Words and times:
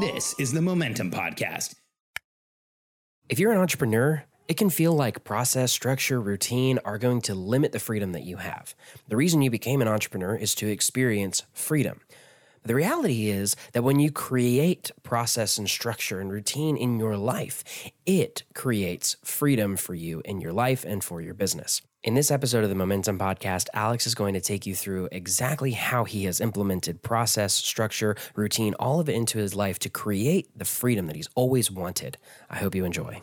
This 0.00 0.34
is 0.38 0.52
the 0.52 0.62
Momentum 0.62 1.10
Podcast. 1.10 1.74
If 3.28 3.38
you're 3.38 3.52
an 3.52 3.58
entrepreneur, 3.58 4.24
it 4.48 4.56
can 4.56 4.70
feel 4.70 4.92
like 4.92 5.24
process, 5.24 5.72
structure, 5.72 6.20
routine 6.20 6.78
are 6.84 6.98
going 6.98 7.20
to 7.22 7.34
limit 7.34 7.72
the 7.72 7.78
freedom 7.78 8.12
that 8.12 8.24
you 8.24 8.36
have. 8.36 8.74
The 9.08 9.16
reason 9.16 9.42
you 9.42 9.50
became 9.50 9.82
an 9.82 9.88
entrepreneur 9.88 10.36
is 10.36 10.54
to 10.56 10.68
experience 10.68 11.42
freedom. 11.52 12.00
The 12.66 12.74
reality 12.74 13.28
is 13.28 13.54
that 13.74 13.84
when 13.84 14.00
you 14.00 14.10
create 14.10 14.90
process 15.04 15.56
and 15.56 15.70
structure 15.70 16.18
and 16.18 16.32
routine 16.32 16.76
in 16.76 16.98
your 16.98 17.16
life, 17.16 17.62
it 18.04 18.42
creates 18.54 19.16
freedom 19.22 19.76
for 19.76 19.94
you 19.94 20.20
in 20.24 20.40
your 20.40 20.52
life 20.52 20.84
and 20.84 21.04
for 21.04 21.20
your 21.20 21.32
business. 21.32 21.80
In 22.02 22.14
this 22.14 22.32
episode 22.32 22.64
of 22.64 22.68
the 22.68 22.74
Momentum 22.74 23.20
Podcast, 23.20 23.68
Alex 23.72 24.04
is 24.04 24.16
going 24.16 24.34
to 24.34 24.40
take 24.40 24.66
you 24.66 24.74
through 24.74 25.08
exactly 25.12 25.70
how 25.72 26.02
he 26.02 26.24
has 26.24 26.40
implemented 26.40 27.04
process, 27.04 27.54
structure, 27.54 28.16
routine, 28.34 28.74
all 28.80 28.98
of 28.98 29.08
it 29.08 29.14
into 29.14 29.38
his 29.38 29.54
life 29.54 29.78
to 29.78 29.88
create 29.88 30.48
the 30.58 30.64
freedom 30.64 31.06
that 31.06 31.14
he's 31.14 31.28
always 31.36 31.70
wanted. 31.70 32.18
I 32.50 32.56
hope 32.56 32.74
you 32.74 32.84
enjoy. 32.84 33.22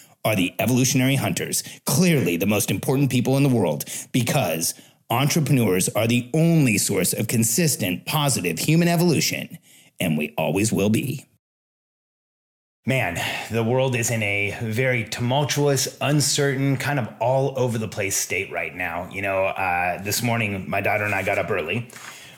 are 0.23 0.35
the 0.35 0.53
evolutionary 0.59 1.15
hunters, 1.15 1.63
clearly 1.85 2.37
the 2.37 2.45
most 2.45 2.71
important 2.71 3.09
people 3.09 3.37
in 3.37 3.43
the 3.43 3.49
world, 3.49 3.85
because 4.11 4.73
entrepreneurs 5.09 5.89
are 5.89 6.07
the 6.07 6.29
only 6.33 6.77
source 6.77 7.13
of 7.13 7.27
consistent, 7.27 8.05
positive 8.05 8.59
human 8.59 8.87
evolution, 8.87 9.57
and 9.99 10.17
we 10.17 10.33
always 10.37 10.71
will 10.71 10.89
be. 10.89 11.25
Man, 12.87 13.21
the 13.51 13.63
world 13.63 13.95
is 13.95 14.09
in 14.09 14.23
a 14.23 14.57
very 14.59 15.03
tumultuous, 15.03 15.97
uncertain, 16.01 16.77
kind 16.77 16.97
of 16.97 17.07
all 17.19 17.53
over 17.55 17.77
the 17.77 17.87
place 17.87 18.17
state 18.17 18.51
right 18.51 18.73
now. 18.73 19.07
You 19.11 19.21
know, 19.21 19.43
uh, 19.45 20.01
this 20.01 20.23
morning, 20.23 20.67
my 20.67 20.81
daughter 20.81 21.03
and 21.03 21.13
I 21.13 21.21
got 21.21 21.37
up 21.37 21.51
early. 21.51 21.89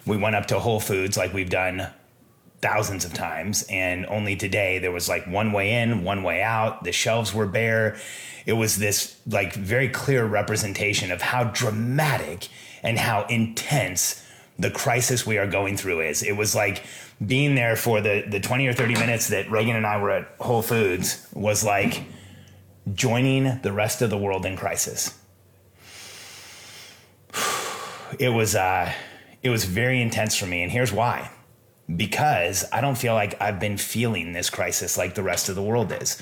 We 0.06 0.18
went 0.18 0.36
up 0.36 0.48
to 0.48 0.60
Whole 0.60 0.82
Foods 0.82 1.16
like 1.16 1.34
we've 1.34 1.50
done 1.50 1.88
thousands 2.64 3.04
of 3.04 3.14
times 3.14 3.66
and 3.70 4.06
only 4.06 4.38
today 4.38 4.80
there 4.80 4.92
was 4.92 5.10
like 5.10 5.28
one 5.28 5.52
way 5.52 5.82
in 5.82 6.06
one 6.06 6.24
way 6.24 6.42
out. 6.42 6.86
The 6.86 6.94
shelves 6.94 7.34
were 7.34 7.46
bare. 7.46 7.98
It 8.46 8.54
was 8.54 8.78
this 8.78 9.20
like 9.28 9.54
very 9.54 9.90
clear 9.90 10.26
representation 10.26 11.12
of 11.12 11.22
how 11.22 11.44
dramatic 11.44 12.48
and 12.82 12.98
how 12.98 13.26
intense 13.26 14.26
the 14.58 14.72
crisis 14.72 15.28
we 15.28 15.38
are 15.38 15.46
going 15.46 15.76
through 15.76 16.00
is. 16.00 16.24
It 16.24 16.38
was 16.38 16.56
like 16.56 16.86
being 17.26 17.56
there 17.56 17.76
for 17.76 18.00
the 18.00 18.24
the 18.30 18.40
20 18.40 18.66
or 18.66 18.74
30 18.74 18.94
minutes 18.94 19.28
that 19.28 19.52
Reagan 19.52 19.76
and 19.76 19.86
I 19.86 20.02
were 20.02 20.12
at 20.12 20.34
Whole 20.40 20.62
Foods 20.62 21.28
was 21.34 21.66
like 21.66 22.02
joining 22.94 23.60
the 23.62 23.74
rest 23.74 24.02
of 24.02 24.10
the 24.10 24.18
world 24.18 24.46
in 24.46 24.56
crisis. 24.56 25.14
It 28.20 28.30
was 28.30 28.56
uh 28.56 28.94
it 29.42 29.50
was 29.50 29.66
very 29.66 30.00
intense 30.00 30.38
for 30.38 30.46
me 30.46 30.62
and 30.62 30.72
here's 30.72 30.94
why 30.94 31.32
because 31.94 32.66
I 32.72 32.82
don't 32.82 32.98
feel 32.98 33.14
like 33.14 33.40
I've 33.42 33.60
been 33.60 33.78
feeling 33.78 34.34
this 34.34 34.50
crisis 34.50 34.98
like 34.98 35.16
the 35.16 35.24
rest 35.24 35.50
of 35.50 35.56
the 35.56 35.62
world 35.62 35.92
is. 35.92 36.22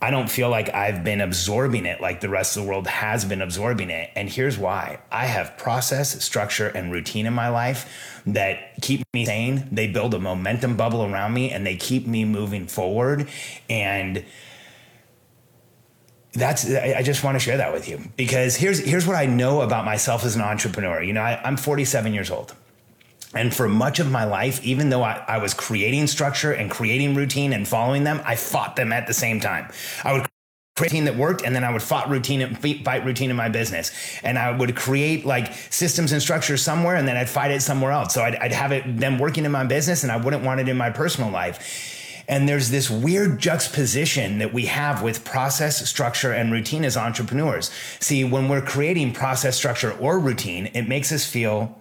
I 0.00 0.10
don't 0.10 0.30
feel 0.30 0.50
like 0.50 0.74
I've 0.74 1.04
been 1.04 1.22
absorbing 1.22 1.86
it 1.86 2.02
like 2.02 2.20
the 2.20 2.28
rest 2.28 2.56
of 2.56 2.62
the 2.62 2.68
world 2.68 2.86
has 2.86 3.24
been 3.24 3.40
absorbing 3.40 3.88
it. 3.88 4.10
And 4.14 4.28
here's 4.28 4.58
why 4.58 4.98
I 5.10 5.24
have 5.24 5.56
process, 5.56 6.22
structure, 6.22 6.68
and 6.68 6.92
routine 6.92 7.24
in 7.24 7.32
my 7.32 7.48
life 7.48 8.22
that 8.26 8.82
keep 8.82 9.06
me 9.14 9.24
sane. 9.24 9.66
They 9.72 9.86
build 9.86 10.12
a 10.12 10.18
momentum 10.18 10.76
bubble 10.76 11.02
around 11.02 11.32
me 11.32 11.50
and 11.50 11.66
they 11.66 11.76
keep 11.76 12.06
me 12.06 12.26
moving 12.26 12.66
forward. 12.66 13.28
And 13.70 14.24
that's 16.34 16.70
I 16.70 17.00
just 17.02 17.24
want 17.24 17.36
to 17.36 17.38
share 17.38 17.56
that 17.56 17.72
with 17.72 17.88
you 17.88 17.98
because 18.16 18.56
here's 18.56 18.78
here's 18.78 19.06
what 19.06 19.16
I 19.16 19.24
know 19.24 19.62
about 19.62 19.86
myself 19.86 20.24
as 20.26 20.36
an 20.36 20.42
entrepreneur. 20.42 21.02
You 21.02 21.14
know, 21.14 21.22
I, 21.22 21.40
I'm 21.42 21.56
47 21.56 22.12
years 22.12 22.30
old. 22.30 22.54
And 23.36 23.54
for 23.54 23.68
much 23.68 24.00
of 24.00 24.10
my 24.10 24.24
life, 24.24 24.64
even 24.64 24.88
though 24.88 25.02
I, 25.02 25.22
I, 25.28 25.38
was 25.38 25.54
creating 25.54 26.06
structure 26.06 26.52
and 26.52 26.70
creating 26.70 27.14
routine 27.14 27.52
and 27.52 27.68
following 27.68 28.04
them, 28.04 28.20
I 28.24 28.34
fought 28.36 28.76
them 28.76 28.92
at 28.92 29.06
the 29.06 29.14
same 29.14 29.40
time. 29.40 29.70
I 30.02 30.12
would 30.14 30.22
create 30.76 30.92
routine 30.92 31.04
that 31.04 31.16
worked, 31.16 31.42
and 31.42 31.54
then 31.54 31.64
I 31.64 31.72
would 31.72 31.82
fight 31.82 32.08
routine 32.08 32.54
fight 32.56 33.04
routine 33.04 33.30
in 33.30 33.36
my 33.36 33.48
business. 33.48 33.92
And 34.22 34.38
I 34.38 34.56
would 34.56 34.74
create 34.74 35.24
like 35.26 35.52
systems 35.70 36.12
and 36.12 36.22
structures 36.22 36.62
somewhere, 36.62 36.96
and 36.96 37.06
then 37.06 37.16
I'd 37.16 37.28
fight 37.28 37.50
it 37.50 37.60
somewhere 37.62 37.92
else. 37.92 38.14
So 38.14 38.22
I'd, 38.22 38.36
I'd 38.36 38.52
have 38.52 38.72
it 38.72 38.98
them 38.98 39.18
working 39.18 39.44
in 39.44 39.52
my 39.52 39.64
business, 39.64 40.02
and 40.02 40.10
I 40.10 40.16
wouldn't 40.16 40.42
want 40.42 40.60
it 40.60 40.68
in 40.68 40.76
my 40.76 40.90
personal 40.90 41.30
life. 41.30 41.92
And 42.28 42.48
there's 42.48 42.70
this 42.70 42.90
weird 42.90 43.38
juxtaposition 43.38 44.38
that 44.38 44.52
we 44.52 44.66
have 44.66 45.02
with 45.02 45.24
process, 45.24 45.88
structure, 45.88 46.32
and 46.32 46.50
routine 46.50 46.84
as 46.84 46.96
entrepreneurs. 46.96 47.70
See, 48.00 48.24
when 48.24 48.48
we're 48.48 48.62
creating 48.62 49.12
process, 49.12 49.56
structure, 49.56 49.92
or 49.92 50.18
routine, 50.18 50.66
it 50.74 50.88
makes 50.88 51.12
us 51.12 51.24
feel 51.24 51.80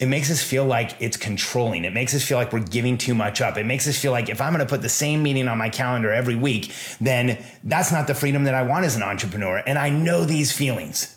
it 0.00 0.06
makes 0.06 0.30
us 0.30 0.42
feel 0.42 0.64
like 0.64 1.00
it's 1.00 1.16
controlling. 1.16 1.84
It 1.84 1.92
makes 1.92 2.14
us 2.14 2.24
feel 2.24 2.36
like 2.36 2.52
we're 2.52 2.60
giving 2.60 2.98
too 2.98 3.14
much 3.14 3.40
up. 3.40 3.56
It 3.56 3.64
makes 3.64 3.86
us 3.86 3.96
feel 3.96 4.10
like 4.10 4.28
if 4.28 4.40
I'm 4.40 4.52
going 4.52 4.64
to 4.64 4.68
put 4.68 4.82
the 4.82 4.88
same 4.88 5.22
meeting 5.22 5.46
on 5.46 5.56
my 5.56 5.68
calendar 5.68 6.12
every 6.12 6.34
week, 6.34 6.72
then 7.00 7.42
that's 7.62 7.92
not 7.92 8.06
the 8.06 8.14
freedom 8.14 8.44
that 8.44 8.54
I 8.54 8.64
want 8.64 8.84
as 8.84 8.96
an 8.96 9.02
entrepreneur. 9.02 9.62
And 9.64 9.78
I 9.78 9.90
know 9.90 10.24
these 10.24 10.50
feelings. 10.50 11.16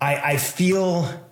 I, 0.00 0.32
I 0.32 0.36
feel 0.38 1.23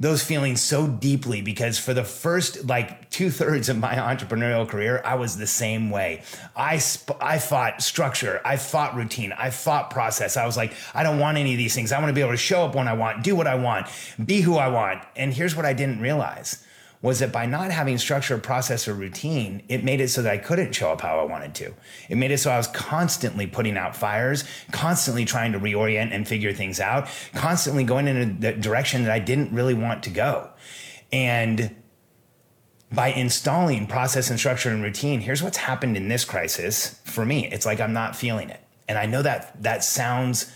those 0.00 0.24
feelings 0.24 0.62
so 0.62 0.86
deeply 0.86 1.42
because 1.42 1.78
for 1.78 1.92
the 1.92 2.02
first 2.02 2.66
like 2.66 3.10
two 3.10 3.30
thirds 3.30 3.68
of 3.68 3.78
my 3.78 3.94
entrepreneurial 3.94 4.66
career, 4.66 5.02
I 5.04 5.14
was 5.16 5.36
the 5.36 5.46
same 5.46 5.90
way. 5.90 6.22
I 6.56 6.78
sp- 6.80 7.20
I 7.20 7.38
fought 7.38 7.82
structure, 7.82 8.40
I 8.42 8.56
fought 8.56 8.96
routine, 8.96 9.32
I 9.32 9.50
fought 9.50 9.90
process. 9.90 10.38
I 10.38 10.46
was 10.46 10.56
like, 10.56 10.72
I 10.94 11.02
don't 11.02 11.18
want 11.18 11.36
any 11.36 11.52
of 11.52 11.58
these 11.58 11.74
things. 11.74 11.92
I 11.92 11.98
want 11.98 12.08
to 12.08 12.14
be 12.14 12.22
able 12.22 12.32
to 12.32 12.38
show 12.38 12.64
up 12.64 12.74
when 12.74 12.88
I 12.88 12.94
want, 12.94 13.22
do 13.22 13.36
what 13.36 13.46
I 13.46 13.56
want, 13.56 13.88
be 14.24 14.40
who 14.40 14.56
I 14.56 14.68
want. 14.68 15.02
And 15.16 15.34
here's 15.34 15.54
what 15.54 15.66
I 15.66 15.74
didn't 15.74 16.00
realize 16.00 16.64
was 17.02 17.20
that 17.20 17.32
by 17.32 17.46
not 17.46 17.70
having 17.70 17.96
structure, 17.96 18.36
process, 18.36 18.86
or 18.86 18.92
routine, 18.92 19.62
it 19.68 19.82
made 19.82 20.00
it 20.00 20.08
so 20.08 20.20
that 20.20 20.32
I 20.32 20.36
couldn't 20.36 20.72
show 20.72 20.90
up 20.92 21.00
how 21.00 21.18
I 21.18 21.24
wanted 21.24 21.54
to. 21.54 21.72
It 22.10 22.16
made 22.16 22.30
it 22.30 22.38
so 22.38 22.50
I 22.50 22.58
was 22.58 22.66
constantly 22.66 23.46
putting 23.46 23.78
out 23.78 23.96
fires, 23.96 24.44
constantly 24.70 25.24
trying 25.24 25.52
to 25.52 25.58
reorient 25.58 26.12
and 26.12 26.28
figure 26.28 26.52
things 26.52 26.78
out, 26.78 27.08
constantly 27.34 27.84
going 27.84 28.06
in 28.06 28.44
a 28.44 28.52
direction 28.52 29.04
that 29.04 29.12
I 29.12 29.18
didn't 29.18 29.52
really 29.52 29.72
want 29.74 30.02
to 30.04 30.10
go. 30.10 30.50
And 31.10 31.74
by 32.92 33.08
installing 33.08 33.86
process 33.86 34.28
and 34.28 34.38
structure 34.38 34.68
and 34.68 34.82
routine, 34.82 35.20
here's 35.20 35.42
what's 35.42 35.56
happened 35.56 35.96
in 35.96 36.08
this 36.08 36.24
crisis 36.24 37.00
for 37.04 37.24
me. 37.24 37.46
It's 37.46 37.64
like 37.64 37.80
I'm 37.80 37.94
not 37.94 38.14
feeling 38.14 38.50
it. 38.50 38.60
And 38.88 38.98
I 38.98 39.06
know 39.06 39.22
that 39.22 39.62
that 39.62 39.84
sounds 39.84 40.52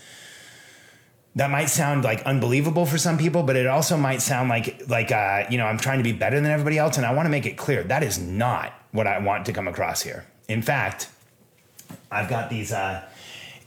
that 1.35 1.51
might 1.51 1.65
sound 1.65 2.03
like 2.03 2.23
unbelievable 2.23 2.85
for 2.85 2.97
some 2.97 3.17
people, 3.17 3.43
but 3.43 3.55
it 3.55 3.67
also 3.67 3.97
might 3.97 4.21
sound 4.21 4.49
like 4.49 4.87
like 4.87 5.11
uh, 5.11 5.45
you 5.49 5.57
know 5.57 5.65
I'm 5.65 5.77
trying 5.77 5.97
to 5.97 6.03
be 6.03 6.13
better 6.13 6.39
than 6.39 6.49
everybody 6.49 6.77
else, 6.77 6.97
and 6.97 7.05
I 7.05 7.13
want 7.13 7.25
to 7.25 7.29
make 7.29 7.45
it 7.45 7.57
clear 7.57 7.83
that 7.83 8.03
is 8.03 8.17
not 8.17 8.73
what 8.91 9.05
I 9.05 9.19
want 9.19 9.45
to 9.47 9.53
come 9.53 9.67
across 9.67 10.01
here. 10.01 10.25
In 10.47 10.61
fact, 10.61 11.09
I've 12.09 12.29
got 12.29 12.49
these 12.49 12.71
uh, 12.71 13.03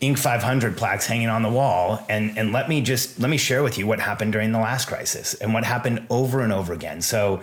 Inc. 0.00 0.18
500 0.18 0.76
plaques 0.76 1.06
hanging 1.06 1.28
on 1.28 1.42
the 1.42 1.50
wall, 1.50 2.04
and 2.08 2.38
and 2.38 2.52
let 2.52 2.68
me 2.68 2.80
just 2.80 3.20
let 3.20 3.28
me 3.28 3.36
share 3.36 3.62
with 3.62 3.76
you 3.76 3.86
what 3.86 4.00
happened 4.00 4.32
during 4.32 4.52
the 4.52 4.60
last 4.60 4.88
crisis 4.88 5.34
and 5.34 5.52
what 5.52 5.64
happened 5.64 6.06
over 6.10 6.40
and 6.40 6.52
over 6.52 6.72
again. 6.72 7.02
So. 7.02 7.42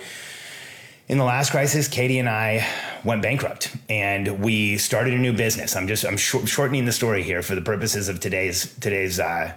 In 1.07 1.19
the 1.19 1.23
last 1.23 1.51
crisis, 1.51 1.87
Katie 1.87 2.17
and 2.17 2.27
I 2.27 2.67
went 3.03 3.21
bankrupt 3.21 3.71
and 3.87 4.39
we 4.39 4.79
started 4.79 5.13
a 5.13 5.19
new 5.19 5.33
business. 5.33 5.75
I'm 5.75 5.87
just 5.87 6.03
I'm 6.03 6.17
sh- 6.17 6.47
shortening 6.47 6.85
the 6.85 6.91
story 6.91 7.21
here 7.21 7.43
for 7.43 7.53
the 7.53 7.61
purposes 7.61 8.09
of 8.09 8.19
today's 8.19 8.73
today's 8.79 9.19
uh, 9.19 9.53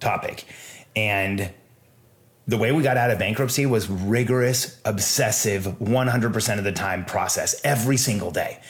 topic. 0.00 0.44
And 0.96 1.52
the 2.50 2.58
way 2.58 2.72
we 2.72 2.82
got 2.82 2.96
out 2.96 3.10
of 3.10 3.18
bankruptcy 3.18 3.64
was 3.64 3.88
rigorous, 3.88 4.80
obsessive, 4.84 5.64
100% 5.64 6.58
of 6.58 6.64
the 6.64 6.72
time 6.72 7.04
process 7.04 7.60
every 7.62 7.96
single 7.96 8.32
day. 8.32 8.60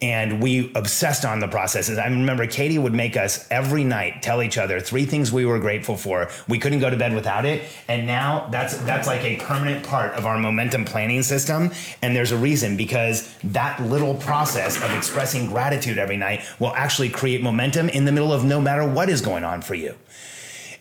And 0.00 0.40
we 0.40 0.72
obsessed 0.74 1.24
on 1.24 1.40
the 1.40 1.48
processes. 1.48 1.98
I 1.98 2.06
remember 2.06 2.46
Katie 2.46 2.78
would 2.78 2.94
make 2.94 3.16
us 3.16 3.46
every 3.50 3.82
night 3.82 4.22
tell 4.22 4.42
each 4.42 4.56
other 4.56 4.78
three 4.80 5.04
things 5.04 5.32
we 5.32 5.44
were 5.44 5.58
grateful 5.58 5.96
for. 5.96 6.30
We 6.46 6.58
couldn't 6.58 6.78
go 6.78 6.88
to 6.88 6.96
bed 6.96 7.14
without 7.14 7.44
it. 7.44 7.64
And 7.88 8.06
now 8.06 8.48
that's 8.50 8.76
that's 8.78 9.08
like 9.08 9.22
a 9.22 9.36
permanent 9.36 9.84
part 9.84 10.14
of 10.14 10.24
our 10.24 10.38
momentum 10.38 10.84
planning 10.84 11.22
system. 11.22 11.72
And 12.00 12.14
there's 12.14 12.30
a 12.30 12.36
reason 12.36 12.76
because 12.76 13.32
that 13.42 13.80
little 13.82 14.14
process 14.14 14.80
of 14.82 14.92
expressing 14.96 15.48
gratitude 15.48 15.98
every 15.98 16.16
night 16.16 16.42
will 16.60 16.74
actually 16.74 17.08
create 17.08 17.42
momentum 17.42 17.88
in 17.88 18.04
the 18.04 18.12
middle 18.12 18.32
of 18.32 18.44
no 18.44 18.60
matter 18.60 18.88
what 18.88 19.08
is 19.08 19.20
going 19.20 19.42
on 19.42 19.62
for 19.62 19.74
you. 19.74 19.96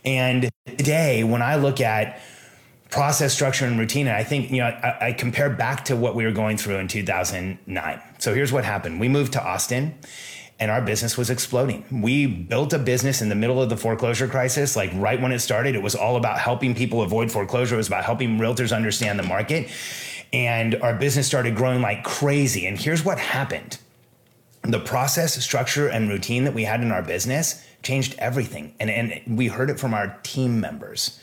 And 0.05 0.49
today, 0.65 1.23
when 1.23 1.41
I 1.41 1.55
look 1.55 1.81
at 1.81 2.19
process 2.89 3.33
structure 3.33 3.65
and 3.65 3.77
routine. 3.77 4.07
I 4.07 4.23
think, 4.23 4.51
you 4.51 4.59
know, 4.59 4.67
I, 4.67 5.07
I, 5.07 5.13
compare 5.13 5.49
back 5.49 5.85
to 5.85 5.95
what 5.95 6.15
we 6.15 6.25
were 6.25 6.31
going 6.31 6.57
through 6.57 6.77
in 6.77 6.87
2009. 6.87 8.01
So 8.17 8.33
here's 8.33 8.51
what 8.51 8.63
happened. 8.63 8.99
We 8.99 9.09
moved 9.09 9.33
to 9.33 9.43
Austin 9.43 9.95
and 10.59 10.71
our 10.71 10.81
business 10.81 11.17
was 11.17 11.29
exploding. 11.29 11.85
We 11.91 12.25
built 12.25 12.73
a 12.73 12.79
business 12.79 13.21
in 13.21 13.29
the 13.29 13.35
middle 13.35 13.61
of 13.61 13.69
the 13.69 13.77
foreclosure 13.77 14.27
crisis. 14.27 14.75
Like 14.75 14.91
right 14.95 15.21
when 15.21 15.31
it 15.31 15.39
started, 15.39 15.75
it 15.75 15.81
was 15.81 15.95
all 15.95 16.15
about 16.15 16.39
helping 16.39 16.73
people 16.73 17.01
avoid 17.01 17.31
foreclosure. 17.31 17.75
It 17.75 17.77
was 17.77 17.87
about 17.87 18.05
helping 18.05 18.39
realtors 18.39 18.75
understand 18.75 19.19
the 19.19 19.23
market. 19.23 19.69
And 20.33 20.75
our 20.75 20.95
business 20.95 21.27
started 21.27 21.55
growing 21.55 21.81
like 21.81 22.03
crazy. 22.03 22.65
And 22.65 22.77
here's 22.79 23.03
what 23.03 23.19
happened. 23.19 23.77
The 24.67 24.79
process, 24.79 25.41
structure, 25.43 25.87
and 25.87 26.09
routine 26.09 26.43
that 26.43 26.53
we 26.53 26.63
had 26.63 26.81
in 26.81 26.91
our 26.91 27.01
business 27.01 27.63
changed 27.83 28.15
everything. 28.19 28.73
And, 28.79 28.89
and 28.89 29.37
we 29.37 29.47
heard 29.47 29.69
it 29.69 29.79
from 29.79 29.93
our 29.93 30.17
team 30.23 30.59
members 30.59 31.19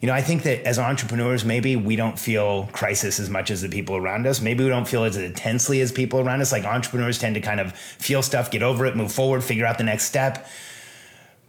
you 0.00 0.06
know, 0.06 0.14
I 0.14 0.22
think 0.22 0.44
that 0.44 0.62
as 0.64 0.78
entrepreneurs, 0.78 1.44
maybe 1.44 1.74
we 1.74 1.96
don't 1.96 2.18
feel 2.18 2.68
crisis 2.72 3.18
as 3.18 3.28
much 3.28 3.50
as 3.50 3.62
the 3.62 3.68
people 3.68 3.96
around 3.96 4.28
us. 4.28 4.40
Maybe 4.40 4.62
we 4.62 4.70
don't 4.70 4.86
feel 4.86 5.02
as 5.02 5.16
intensely 5.16 5.80
as 5.80 5.90
people 5.90 6.20
around 6.20 6.40
us. 6.40 6.52
Like 6.52 6.64
entrepreneurs 6.64 7.18
tend 7.18 7.34
to 7.34 7.40
kind 7.40 7.58
of 7.58 7.72
feel 7.72 8.22
stuff, 8.22 8.50
get 8.50 8.62
over 8.62 8.86
it, 8.86 8.94
move 8.94 9.12
forward, 9.12 9.42
figure 9.42 9.66
out 9.66 9.76
the 9.76 9.84
next 9.84 10.04
step. 10.04 10.46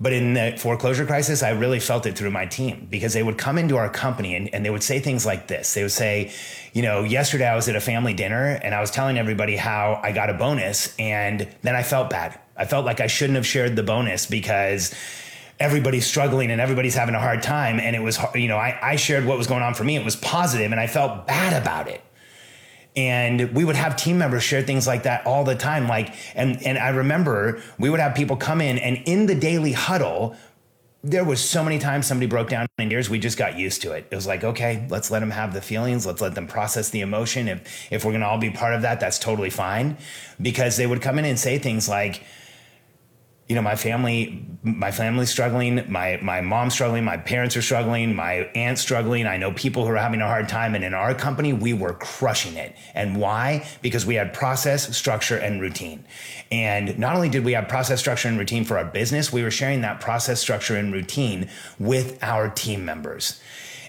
But 0.02 0.14
in 0.14 0.34
the 0.34 0.56
foreclosure 0.58 1.06
crisis, 1.06 1.44
I 1.44 1.50
really 1.50 1.80
felt 1.80 2.06
it 2.06 2.18
through 2.18 2.32
my 2.32 2.46
team 2.46 2.88
because 2.90 3.14
they 3.14 3.22
would 3.22 3.38
come 3.38 3.58
into 3.58 3.76
our 3.76 3.90
company 3.90 4.36
and, 4.36 4.54
and 4.54 4.66
they 4.66 4.70
would 4.70 4.84
say 4.84 5.00
things 5.00 5.26
like 5.26 5.48
this. 5.48 5.74
They 5.74 5.82
would 5.82 5.92
say, 5.92 6.32
you 6.72 6.82
know, 6.82 7.04
yesterday 7.04 7.48
I 7.48 7.56
was 7.56 7.68
at 7.68 7.76
a 7.76 7.82
family 7.82 8.14
dinner 8.14 8.60
and 8.64 8.74
I 8.74 8.80
was 8.80 8.92
telling 8.92 9.18
everybody 9.18 9.58
how 9.58 10.00
I 10.02 10.14
got 10.14 10.30
a 10.30 10.34
bonus 10.34 10.96
and 10.98 11.48
then 11.64 11.76
I 11.76 11.84
felt 11.84 12.10
bad. 12.10 12.40
I 12.56 12.66
felt 12.66 12.86
like 12.86 13.02
I 13.02 13.08
shouldn't 13.08 13.36
have 13.36 13.46
shared 13.46 13.76
the 13.76 13.84
bonus 13.84 14.26
because 14.26 14.96
everybody's 15.60 16.06
struggling 16.06 16.50
and 16.52 16.62
everybody's 16.62 16.96
having 16.96 17.16
a 17.16 17.20
hard 17.20 17.44
time. 17.44 17.82
And 17.82 17.94
it 17.94 18.00
was, 18.00 18.18
you 18.36 18.48
know, 18.48 18.58
I, 18.58 18.80
I 18.82 18.96
shared 18.96 19.26
what 19.26 19.38
was 19.38 19.48
going 19.48 19.64
on 19.64 19.74
for 19.74 19.84
me. 19.84 19.98
It 19.98 20.06
was 20.06 20.16
positive 20.16 20.72
and 20.72 20.80
I 20.80 20.88
felt 20.88 21.28
bad 21.28 21.62
about 21.62 21.90
it. 21.90 22.02
And 22.96 23.54
we 23.54 23.64
would 23.64 23.76
have 23.76 23.96
team 23.96 24.18
members 24.18 24.44
share 24.44 24.62
things 24.62 24.88
like 24.88 25.04
that 25.04 25.26
all 25.26 25.44
the 25.44 25.56
time. 25.56 25.88
Like, 25.88 26.14
and, 26.36 26.62
and 26.64 26.78
I 26.78 26.90
remember 26.90 27.62
we 27.78 27.90
would 27.90 28.00
have 28.00 28.16
people 28.16 28.36
come 28.36 28.62
in 28.62 28.78
and 28.80 28.98
in 29.06 29.28
the 29.28 29.36
daily 29.36 29.74
huddle, 29.74 30.36
there 31.02 31.24
was 31.24 31.40
so 31.40 31.64
many 31.64 31.80
times 31.80 32.08
somebody 32.08 32.28
broke 32.28 32.50
down 32.50 32.68
in 32.78 32.90
tears. 32.90 33.10
We 33.10 33.20
just 33.20 33.38
got 33.38 33.58
used 33.58 33.82
to 33.84 33.94
it. 33.94 34.08
It 34.12 34.16
was 34.16 34.28
like, 34.28 34.44
okay, 34.44 34.86
let's 34.90 35.10
let 35.10 35.20
them 35.20 35.32
have 35.32 35.54
the 35.54 35.62
feelings. 35.62 36.06
Let's 36.06 36.20
let 36.20 36.36
them 36.36 36.46
process 36.46 36.90
the 36.90 37.00
emotion. 37.00 37.48
If, 37.48 37.92
if 37.92 38.04
we're 38.04 38.12
going 38.12 38.22
to 38.22 38.28
all 38.28 38.38
be 38.38 38.50
part 38.50 38.74
of 38.74 38.82
that, 38.82 39.00
that's 39.00 39.18
totally 39.18 39.50
fine. 39.50 39.98
Because 40.42 40.76
they 40.76 40.86
would 40.86 41.02
come 41.02 41.18
in 41.18 41.24
and 41.24 41.40
say 41.40 41.58
things 41.58 41.88
like, 41.88 42.24
you 43.50 43.56
know, 43.56 43.64
my 43.64 43.76
family, 43.76 44.46
my 44.62 44.92
family's 44.92 45.32
struggling, 45.32 45.84
my 45.92 46.20
my 46.22 46.40
mom's 46.40 46.74
struggling, 46.74 47.04
my 47.04 47.18
parents 47.18 47.58
are 47.58 47.64
struggling, 47.64 48.16
my 48.16 48.48
aunt's 48.54 48.80
struggling. 48.80 49.26
I 49.26 49.38
know 49.38 49.52
people 49.54 49.84
who 49.84 49.92
are 49.92 49.98
having 49.98 50.22
a 50.22 50.28
hard 50.28 50.48
time, 50.48 50.76
and 50.76 50.84
in 50.84 50.94
our 50.94 51.16
company, 51.16 51.52
we 51.52 51.74
were 51.74 51.96
crushing 51.96 52.58
it. 52.58 52.76
And 52.94 53.18
why? 53.18 53.68
Because 53.82 54.06
we 54.06 54.14
had 54.14 54.36
process, 54.36 54.96
structure, 54.96 55.36
and 55.36 55.60
routine. 55.60 56.06
And 56.52 57.00
not 57.00 57.16
only 57.16 57.28
did 57.28 57.44
we 57.44 57.54
have 57.54 57.68
process, 57.68 58.00
structure, 58.00 58.28
and 58.28 58.38
routine 58.38 58.66
for 58.66 58.78
our 58.78 58.86
business, 58.86 59.34
we 59.34 59.42
were 59.42 59.52
sharing 59.52 59.82
that 59.82 60.00
process, 60.00 60.40
structure, 60.40 60.76
and 60.76 60.94
routine 60.94 61.50
with 61.80 62.24
our 62.24 62.50
team 62.50 62.86
members. 62.86 63.42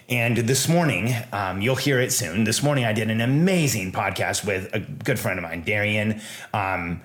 And 0.09 0.37
this 0.37 0.67
morning, 0.67 1.13
um, 1.31 1.61
you'll 1.61 1.75
hear 1.75 1.99
it 2.01 2.11
soon. 2.11 2.45
This 2.45 2.63
morning, 2.63 2.83
I 2.83 2.93
did 2.93 3.11
an 3.11 3.21
amazing 3.21 3.91
podcast 3.91 4.43
with 4.43 4.73
a 4.73 4.79
good 4.79 5.19
friend 5.19 5.37
of 5.37 5.43
mine, 5.43 5.61
Darian. 5.61 6.19
Um, 6.51 7.01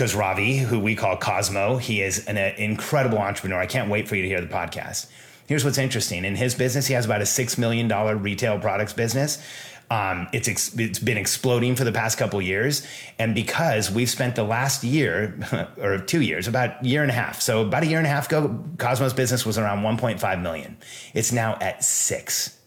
because 0.00 0.14
Ravi, 0.14 0.56
who 0.56 0.80
we 0.80 0.96
call 0.96 1.14
Cosmo, 1.18 1.76
he 1.76 2.00
is 2.00 2.24
an, 2.24 2.38
an 2.38 2.54
incredible 2.56 3.18
entrepreneur. 3.18 3.60
I 3.60 3.66
can't 3.66 3.90
wait 3.90 4.08
for 4.08 4.16
you 4.16 4.22
to 4.22 4.28
hear 4.28 4.40
the 4.40 4.46
podcast. 4.46 5.08
Here's 5.46 5.62
what's 5.62 5.76
interesting. 5.76 6.24
In 6.24 6.36
his 6.36 6.54
business, 6.54 6.86
he 6.86 6.94
has 6.94 7.04
about 7.04 7.20
a 7.20 7.24
$6 7.24 7.58
million 7.58 7.86
retail 8.22 8.58
products 8.58 8.94
business. 8.94 9.44
Um, 9.90 10.26
it's 10.32 10.48
ex- 10.48 10.74
it's 10.78 10.98
been 10.98 11.18
exploding 11.18 11.76
for 11.76 11.84
the 11.84 11.92
past 11.92 12.16
couple 12.16 12.40
years, 12.40 12.86
and 13.18 13.34
because 13.34 13.90
we've 13.90 14.08
spent 14.08 14.36
the 14.36 14.42
last 14.42 14.84
year 14.84 15.38
or 15.76 15.98
two 15.98 16.22
years, 16.22 16.48
about 16.48 16.82
year 16.82 17.02
and 17.02 17.10
a 17.10 17.14
half, 17.14 17.42
so 17.42 17.60
about 17.60 17.82
a 17.82 17.86
year 17.86 17.98
and 17.98 18.06
a 18.06 18.10
half 18.10 18.26
ago, 18.26 18.64
Cosmos 18.78 19.12
business 19.12 19.44
was 19.44 19.58
around 19.58 19.82
1.5 19.82 20.40
million. 20.40 20.78
It's 21.12 21.30
now 21.30 21.58
at 21.60 21.84
six. 21.84 22.58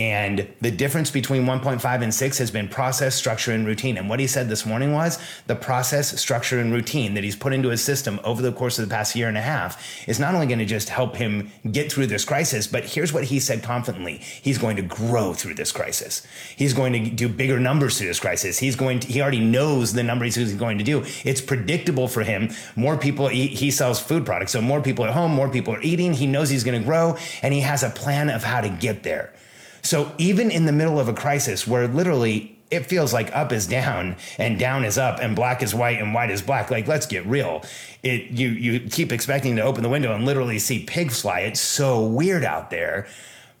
And 0.00 0.48
the 0.62 0.70
difference 0.70 1.10
between 1.10 1.44
1.5 1.44 2.02
and 2.02 2.14
6 2.14 2.38
has 2.38 2.50
been 2.50 2.68
process, 2.68 3.14
structure, 3.14 3.52
and 3.52 3.66
routine. 3.66 3.98
And 3.98 4.08
what 4.08 4.18
he 4.18 4.26
said 4.26 4.48
this 4.48 4.64
morning 4.64 4.94
was 4.94 5.18
the 5.46 5.54
process, 5.54 6.18
structure, 6.18 6.58
and 6.58 6.72
routine 6.72 7.12
that 7.12 7.22
he's 7.22 7.36
put 7.36 7.52
into 7.52 7.68
his 7.68 7.84
system 7.84 8.18
over 8.24 8.40
the 8.40 8.50
course 8.50 8.78
of 8.78 8.88
the 8.88 8.90
past 8.90 9.14
year 9.14 9.28
and 9.28 9.36
a 9.36 9.42
half 9.42 10.08
is 10.08 10.18
not 10.18 10.34
only 10.34 10.46
going 10.46 10.58
to 10.58 10.64
just 10.64 10.88
help 10.88 11.16
him 11.16 11.50
get 11.70 11.92
through 11.92 12.06
this 12.06 12.24
crisis, 12.24 12.66
but 12.66 12.82
here's 12.86 13.12
what 13.12 13.24
he 13.24 13.38
said 13.38 13.62
confidently 13.62 14.22
he's 14.40 14.56
going 14.56 14.76
to 14.76 14.82
grow 14.82 15.34
through 15.34 15.52
this 15.52 15.70
crisis. 15.70 16.26
He's 16.56 16.72
going 16.72 16.94
to 16.94 17.10
do 17.10 17.28
bigger 17.28 17.60
numbers 17.60 17.98
through 17.98 18.06
this 18.06 18.20
crisis. 18.20 18.58
He's 18.58 18.76
going 18.76 19.00
to, 19.00 19.06
he 19.06 19.20
already 19.20 19.40
knows 19.40 19.92
the 19.92 20.02
numbers 20.02 20.34
he's 20.34 20.54
going 20.54 20.78
to 20.78 20.84
do. 20.84 21.04
It's 21.26 21.42
predictable 21.42 22.08
for 22.08 22.22
him. 22.22 22.54
More 22.74 22.96
people, 22.96 23.28
he 23.28 23.70
sells 23.70 24.00
food 24.00 24.24
products. 24.24 24.52
So 24.52 24.62
more 24.62 24.80
people 24.80 25.04
at 25.04 25.12
home, 25.12 25.32
more 25.32 25.50
people 25.50 25.74
are 25.74 25.82
eating. 25.82 26.14
He 26.14 26.26
knows 26.26 26.48
he's 26.48 26.64
going 26.64 26.80
to 26.80 26.86
grow 26.86 27.18
and 27.42 27.52
he 27.52 27.60
has 27.60 27.82
a 27.82 27.90
plan 27.90 28.30
of 28.30 28.42
how 28.42 28.62
to 28.62 28.70
get 28.70 29.02
there. 29.02 29.34
So 29.82 30.12
even 30.18 30.50
in 30.50 30.66
the 30.66 30.72
middle 30.72 30.98
of 31.00 31.08
a 31.08 31.14
crisis 31.14 31.66
where 31.66 31.88
literally 31.88 32.58
it 32.70 32.86
feels 32.86 33.12
like 33.12 33.34
up 33.34 33.52
is 33.52 33.66
down 33.66 34.16
and 34.38 34.58
down 34.58 34.84
is 34.84 34.96
up 34.96 35.18
and 35.20 35.34
black 35.34 35.62
is 35.62 35.74
white 35.74 36.00
and 36.00 36.14
white 36.14 36.30
is 36.30 36.40
black. 36.40 36.70
Like, 36.70 36.86
let's 36.86 37.06
get 37.06 37.26
real. 37.26 37.64
It 38.02 38.30
you 38.30 38.48
you 38.48 38.80
keep 38.88 39.12
expecting 39.12 39.56
to 39.56 39.62
open 39.62 39.82
the 39.82 39.88
window 39.88 40.14
and 40.14 40.24
literally 40.24 40.58
see 40.58 40.84
pigs 40.84 41.20
fly. 41.20 41.40
It's 41.40 41.60
so 41.60 42.04
weird 42.04 42.44
out 42.44 42.70
there. 42.70 43.08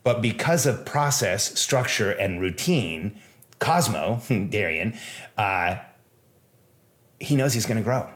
But 0.02 0.22
because 0.22 0.64
of 0.64 0.86
process, 0.86 1.58
structure, 1.58 2.10
and 2.10 2.40
routine, 2.40 3.20
Cosmo, 3.58 4.22
Darian, 4.28 4.98
uh, 5.36 5.76
he 7.18 7.36
knows 7.36 7.52
he's 7.52 7.66
to 7.78 7.84
grow. 7.84 8.08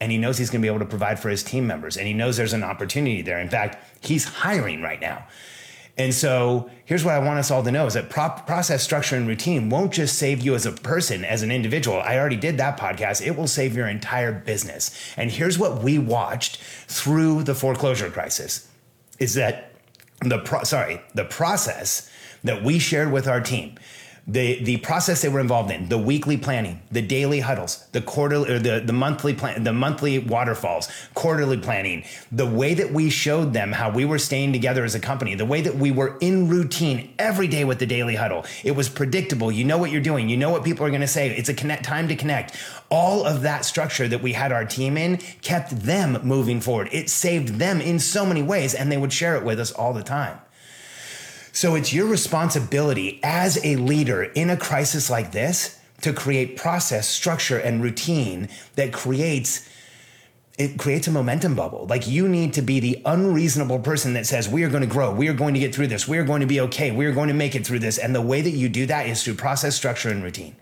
And 0.00 0.10
he 0.10 0.18
knows 0.18 0.38
he's 0.38 0.50
to 0.60 0.62
be 0.62 0.68
able 0.68 0.80
to 0.80 0.84
provide 0.84 1.20
for 1.20 1.28
his 1.28 1.42
team 1.42 1.66
members. 1.66 1.96
And 1.96 2.06
he 2.06 2.12
knows 2.12 2.36
there's 2.36 2.52
an 2.52 2.64
opportunity 2.64 3.22
there. 3.22 3.38
In 3.38 3.48
fact, 3.48 3.76
he's 4.00 4.24
hiring 4.24 4.82
right 4.82 5.00
now. 5.00 5.26
And 5.98 6.14
so 6.14 6.70
here's 6.86 7.04
what 7.04 7.14
I 7.14 7.18
want 7.18 7.38
us 7.38 7.50
all 7.50 7.62
to 7.62 7.70
know 7.70 7.86
is 7.86 7.94
that 7.94 8.08
process, 8.08 8.82
structure, 8.82 9.14
and 9.14 9.28
routine 9.28 9.68
won't 9.68 9.92
just 9.92 10.16
save 10.16 10.40
you 10.40 10.54
as 10.54 10.64
a 10.64 10.72
person, 10.72 11.24
as 11.24 11.42
an 11.42 11.50
individual. 11.50 12.00
I 12.00 12.18
already 12.18 12.36
did 12.36 12.56
that 12.58 12.78
podcast. 12.78 13.24
It 13.24 13.36
will 13.36 13.46
save 13.46 13.76
your 13.76 13.88
entire 13.88 14.32
business. 14.32 15.12
And 15.16 15.30
here's 15.30 15.58
what 15.58 15.82
we 15.82 15.98
watched 15.98 16.58
through 16.88 17.42
the 17.42 17.54
foreclosure 17.54 18.10
crisis 18.10 18.68
is 19.18 19.34
that 19.34 19.72
the 20.22 20.38
pro- 20.38 20.64
sorry, 20.64 21.02
the 21.14 21.24
process 21.24 22.10
that 22.42 22.62
we 22.62 22.78
shared 22.78 23.12
with 23.12 23.28
our 23.28 23.40
team 23.40 23.76
the 24.26 24.62
the 24.62 24.76
process 24.78 25.22
they 25.22 25.28
were 25.28 25.40
involved 25.40 25.70
in, 25.72 25.88
the 25.88 25.98
weekly 25.98 26.36
planning, 26.36 26.80
the 26.92 27.02
daily 27.02 27.40
huddles, 27.40 27.88
the 27.90 28.00
quarterly 28.00 28.50
or 28.50 28.58
the, 28.60 28.80
the 28.80 28.92
monthly 28.92 29.34
plan, 29.34 29.64
the 29.64 29.72
monthly 29.72 30.20
waterfalls, 30.20 30.88
quarterly 31.14 31.58
planning, 31.58 32.04
the 32.30 32.46
way 32.46 32.72
that 32.74 32.92
we 32.92 33.10
showed 33.10 33.52
them 33.52 33.72
how 33.72 33.90
we 33.90 34.04
were 34.04 34.20
staying 34.20 34.52
together 34.52 34.84
as 34.84 34.94
a 34.94 35.00
company, 35.00 35.34
the 35.34 35.44
way 35.44 35.60
that 35.60 35.74
we 35.74 35.90
were 35.90 36.16
in 36.20 36.48
routine 36.48 37.12
every 37.18 37.48
day 37.48 37.64
with 37.64 37.80
the 37.80 37.86
daily 37.86 38.14
huddle. 38.14 38.44
It 38.62 38.72
was 38.72 38.88
predictable. 38.88 39.50
You 39.50 39.64
know 39.64 39.78
what 39.78 39.90
you're 39.90 40.00
doing. 40.00 40.28
You 40.28 40.36
know 40.36 40.50
what 40.50 40.62
people 40.62 40.86
are 40.86 40.90
going 40.90 41.00
to 41.00 41.08
say. 41.08 41.28
It's 41.30 41.48
a 41.48 41.54
connect 41.54 41.84
time 41.84 42.06
to 42.06 42.14
connect. 42.14 42.56
All 42.90 43.26
of 43.26 43.42
that 43.42 43.64
structure 43.64 44.06
that 44.06 44.22
we 44.22 44.34
had 44.34 44.52
our 44.52 44.64
team 44.64 44.96
in 44.96 45.16
kept 45.16 45.70
them 45.80 46.20
moving 46.22 46.60
forward. 46.60 46.90
It 46.92 47.10
saved 47.10 47.56
them 47.56 47.80
in 47.80 47.98
so 47.98 48.24
many 48.24 48.42
ways 48.42 48.72
and 48.72 48.92
they 48.92 48.98
would 48.98 49.12
share 49.12 49.34
it 49.34 49.42
with 49.42 49.58
us 49.58 49.72
all 49.72 49.92
the 49.92 50.04
time. 50.04 50.38
So 51.52 51.74
it's 51.74 51.92
your 51.92 52.06
responsibility 52.06 53.20
as 53.22 53.62
a 53.64 53.76
leader 53.76 54.22
in 54.22 54.48
a 54.48 54.56
crisis 54.56 55.10
like 55.10 55.32
this 55.32 55.78
to 56.00 56.12
create 56.12 56.56
process, 56.56 57.06
structure, 57.06 57.58
and 57.58 57.82
routine 57.82 58.48
that 58.74 58.92
creates 58.92 59.68
it 60.58 60.78
creates 60.78 61.08
a 61.08 61.10
momentum 61.10 61.54
bubble. 61.54 61.86
Like 61.86 62.06
you 62.06 62.28
need 62.28 62.52
to 62.54 62.62
be 62.62 62.78
the 62.78 63.00
unreasonable 63.06 63.78
person 63.78 64.12
that 64.14 64.26
says, 64.26 64.50
we 64.50 64.64
are 64.64 64.68
going 64.68 64.82
to 64.82 64.86
grow. 64.86 65.12
We 65.12 65.28
are 65.28 65.34
going 65.34 65.54
to 65.54 65.60
get 65.60 65.74
through 65.74 65.86
this. 65.86 66.06
We 66.06 66.18
are 66.18 66.24
going 66.24 66.42
to 66.42 66.46
be 66.46 66.60
okay. 66.60 66.90
We 66.90 67.06
are 67.06 67.12
going 67.12 67.28
to 67.28 67.34
make 67.34 67.54
it 67.54 67.66
through 67.66 67.78
this. 67.78 67.96
And 67.96 68.14
the 68.14 68.20
way 68.20 68.42
that 68.42 68.50
you 68.50 68.68
do 68.68 68.84
that 68.86 69.06
is 69.06 69.24
through 69.24 69.36
process, 69.36 69.74
structure, 69.74 70.10
and 70.10 70.22
routine. 70.22 70.54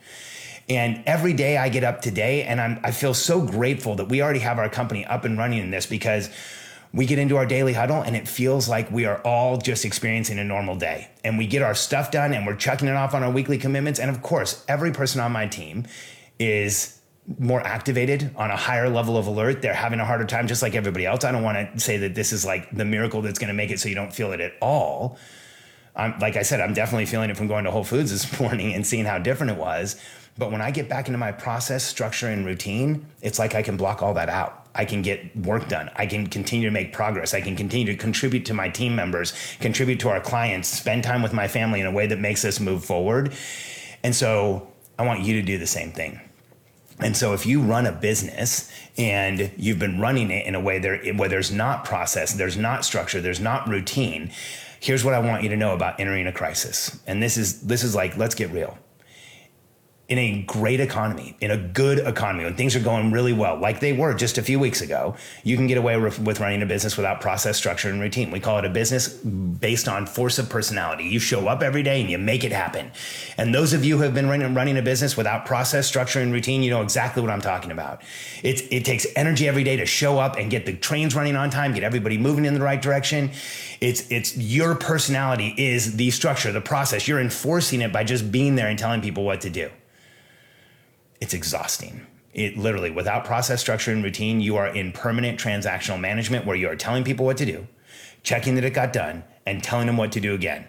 And 0.68 1.02
every 1.06 1.32
day 1.32 1.56
I 1.56 1.68
get 1.68 1.82
up 1.82 2.00
today 2.02 2.44
and 2.44 2.60
I'm, 2.60 2.78
I 2.84 2.92
feel 2.92 3.14
so 3.14 3.44
grateful 3.44 3.96
that 3.96 4.04
we 4.04 4.22
already 4.22 4.38
have 4.38 4.60
our 4.60 4.68
company 4.68 5.04
up 5.04 5.24
and 5.24 5.36
running 5.36 5.58
in 5.58 5.72
this 5.72 5.86
because 5.86 6.30
we 6.92 7.06
get 7.06 7.18
into 7.18 7.36
our 7.36 7.46
daily 7.46 7.72
huddle 7.72 8.02
and 8.02 8.16
it 8.16 8.26
feels 8.26 8.68
like 8.68 8.90
we 8.90 9.04
are 9.04 9.18
all 9.22 9.58
just 9.58 9.84
experiencing 9.84 10.38
a 10.38 10.44
normal 10.44 10.74
day. 10.74 11.08
And 11.22 11.38
we 11.38 11.46
get 11.46 11.62
our 11.62 11.74
stuff 11.74 12.10
done 12.10 12.32
and 12.32 12.46
we're 12.46 12.56
chucking 12.56 12.88
it 12.88 12.96
off 12.96 13.14
on 13.14 13.22
our 13.22 13.30
weekly 13.30 13.58
commitments. 13.58 14.00
And 14.00 14.10
of 14.10 14.22
course, 14.22 14.64
every 14.66 14.90
person 14.90 15.20
on 15.20 15.30
my 15.30 15.46
team 15.46 15.86
is 16.38 17.00
more 17.38 17.60
activated 17.60 18.34
on 18.34 18.50
a 18.50 18.56
higher 18.56 18.88
level 18.88 19.16
of 19.16 19.28
alert. 19.28 19.62
They're 19.62 19.74
having 19.74 20.00
a 20.00 20.04
harder 20.04 20.24
time 20.24 20.48
just 20.48 20.62
like 20.62 20.74
everybody 20.74 21.06
else. 21.06 21.24
I 21.24 21.30
don't 21.30 21.44
want 21.44 21.74
to 21.74 21.80
say 21.80 21.98
that 21.98 22.16
this 22.16 22.32
is 22.32 22.44
like 22.44 22.68
the 22.74 22.84
miracle 22.84 23.22
that's 23.22 23.38
going 23.38 23.48
to 23.48 23.54
make 23.54 23.70
it 23.70 23.78
so 23.78 23.88
you 23.88 23.94
don't 23.94 24.12
feel 24.12 24.32
it 24.32 24.40
at 24.40 24.54
all. 24.60 25.16
I'm, 25.94 26.18
like 26.18 26.36
I 26.36 26.42
said, 26.42 26.60
I'm 26.60 26.74
definitely 26.74 27.06
feeling 27.06 27.30
it 27.30 27.36
from 27.36 27.46
going 27.46 27.64
to 27.64 27.70
Whole 27.70 27.84
Foods 27.84 28.10
this 28.10 28.40
morning 28.40 28.74
and 28.74 28.84
seeing 28.84 29.04
how 29.04 29.18
different 29.18 29.52
it 29.52 29.58
was. 29.58 30.00
But 30.38 30.50
when 30.50 30.60
I 30.60 30.70
get 30.70 30.88
back 30.88 31.06
into 31.06 31.18
my 31.18 31.32
process, 31.32 31.84
structure, 31.84 32.28
and 32.28 32.46
routine, 32.46 33.06
it's 33.20 33.38
like 33.38 33.54
I 33.54 33.62
can 33.62 33.76
block 33.76 34.02
all 34.02 34.14
that 34.14 34.28
out. 34.28 34.59
I 34.74 34.84
can 34.84 35.02
get 35.02 35.36
work 35.36 35.68
done. 35.68 35.90
I 35.96 36.06
can 36.06 36.26
continue 36.26 36.68
to 36.68 36.72
make 36.72 36.92
progress. 36.92 37.34
I 37.34 37.40
can 37.40 37.56
continue 37.56 37.86
to 37.86 37.96
contribute 37.96 38.46
to 38.46 38.54
my 38.54 38.68
team 38.68 38.94
members, 38.94 39.32
contribute 39.60 40.00
to 40.00 40.08
our 40.08 40.20
clients, 40.20 40.68
spend 40.68 41.02
time 41.04 41.22
with 41.22 41.32
my 41.32 41.48
family 41.48 41.80
in 41.80 41.86
a 41.86 41.90
way 41.90 42.06
that 42.06 42.18
makes 42.18 42.44
us 42.44 42.60
move 42.60 42.84
forward. 42.84 43.32
And 44.02 44.14
so 44.14 44.68
I 44.98 45.04
want 45.04 45.20
you 45.20 45.34
to 45.34 45.42
do 45.42 45.58
the 45.58 45.66
same 45.66 45.92
thing. 45.92 46.20
And 47.00 47.16
so 47.16 47.32
if 47.32 47.46
you 47.46 47.62
run 47.62 47.86
a 47.86 47.92
business 47.92 48.70
and 48.98 49.50
you've 49.56 49.78
been 49.78 50.00
running 50.00 50.30
it 50.30 50.46
in 50.46 50.54
a 50.54 50.60
way 50.60 50.78
there 50.78 50.98
where 51.14 51.28
there's 51.28 51.50
not 51.50 51.84
process, 51.84 52.34
there's 52.34 52.58
not 52.58 52.84
structure, 52.84 53.20
there's 53.20 53.40
not 53.40 53.66
routine, 53.68 54.30
here's 54.80 55.04
what 55.04 55.14
I 55.14 55.18
want 55.18 55.42
you 55.42 55.48
to 55.48 55.56
know 55.56 55.74
about 55.74 55.98
entering 55.98 56.26
a 56.26 56.32
crisis. 56.32 57.00
And 57.06 57.22
this 57.22 57.36
is 57.38 57.62
this 57.62 57.82
is 57.82 57.94
like 57.94 58.16
let's 58.18 58.34
get 58.34 58.50
real 58.50 58.76
in 60.10 60.18
a 60.18 60.42
great 60.42 60.80
economy, 60.80 61.36
in 61.40 61.52
a 61.52 61.56
good 61.56 62.00
economy, 62.00 62.42
when 62.42 62.56
things 62.56 62.74
are 62.74 62.80
going 62.80 63.12
really 63.12 63.32
well, 63.32 63.56
like 63.56 63.78
they 63.78 63.92
were 63.92 64.12
just 64.12 64.38
a 64.38 64.42
few 64.42 64.58
weeks 64.58 64.80
ago, 64.80 65.14
you 65.44 65.56
can 65.56 65.68
get 65.68 65.78
away 65.78 65.96
with 65.96 66.40
running 66.40 66.62
a 66.62 66.66
business 66.66 66.96
without 66.96 67.20
process, 67.20 67.56
structure, 67.56 67.88
and 67.88 68.00
routine. 68.00 68.32
We 68.32 68.40
call 68.40 68.58
it 68.58 68.64
a 68.64 68.70
business 68.70 69.08
based 69.08 69.86
on 69.86 70.06
force 70.06 70.40
of 70.40 70.48
personality. 70.48 71.04
You 71.04 71.20
show 71.20 71.46
up 71.46 71.62
every 71.62 71.84
day 71.84 72.00
and 72.00 72.10
you 72.10 72.18
make 72.18 72.42
it 72.42 72.50
happen. 72.50 72.90
And 73.38 73.54
those 73.54 73.72
of 73.72 73.84
you 73.84 73.98
who 73.98 74.02
have 74.02 74.12
been 74.12 74.28
running, 74.28 74.76
a 74.76 74.82
business 74.82 75.16
without 75.16 75.46
process, 75.46 75.86
structure, 75.86 76.20
and 76.20 76.32
routine, 76.32 76.64
you 76.64 76.70
know 76.70 76.82
exactly 76.82 77.22
what 77.22 77.30
I'm 77.30 77.40
talking 77.40 77.70
about. 77.70 78.02
It 78.42 78.84
takes 78.84 79.06
energy 79.14 79.46
every 79.46 79.62
day 79.62 79.76
to 79.76 79.86
show 79.86 80.18
up 80.18 80.36
and 80.36 80.50
get 80.50 80.66
the 80.66 80.76
trains 80.76 81.14
running 81.14 81.36
on 81.36 81.50
time, 81.50 81.72
get 81.72 81.84
everybody 81.84 82.18
moving 82.18 82.46
in 82.46 82.54
the 82.54 82.60
right 82.60 82.82
direction. 82.82 83.30
It's, 83.80 84.10
it's 84.10 84.36
your 84.36 84.74
personality 84.74 85.54
is 85.56 85.94
the 85.96 86.10
structure, 86.10 86.50
the 86.50 86.60
process. 86.60 87.06
You're 87.06 87.20
enforcing 87.20 87.80
it 87.80 87.92
by 87.92 88.02
just 88.02 88.32
being 88.32 88.56
there 88.56 88.66
and 88.66 88.76
telling 88.76 89.00
people 89.00 89.24
what 89.24 89.40
to 89.42 89.50
do 89.50 89.70
it's 91.20 91.34
exhausting. 91.34 92.06
It 92.32 92.56
literally, 92.56 92.90
without 92.90 93.24
process, 93.24 93.60
structure, 93.60 93.92
and 93.92 94.04
routine, 94.04 94.40
you 94.40 94.56
are 94.56 94.68
in 94.68 94.92
permanent 94.92 95.38
transactional 95.38 96.00
management 96.00 96.46
where 96.46 96.56
you 96.56 96.68
are 96.68 96.76
telling 96.76 97.04
people 97.04 97.26
what 97.26 97.36
to 97.38 97.46
do, 97.46 97.66
checking 98.22 98.54
that 98.54 98.64
it 98.64 98.74
got 98.74 98.92
done, 98.92 99.24
and 99.46 99.62
telling 99.62 99.86
them 99.86 99.96
what 99.96 100.12
to 100.12 100.20
do 100.20 100.34
again. 100.34 100.66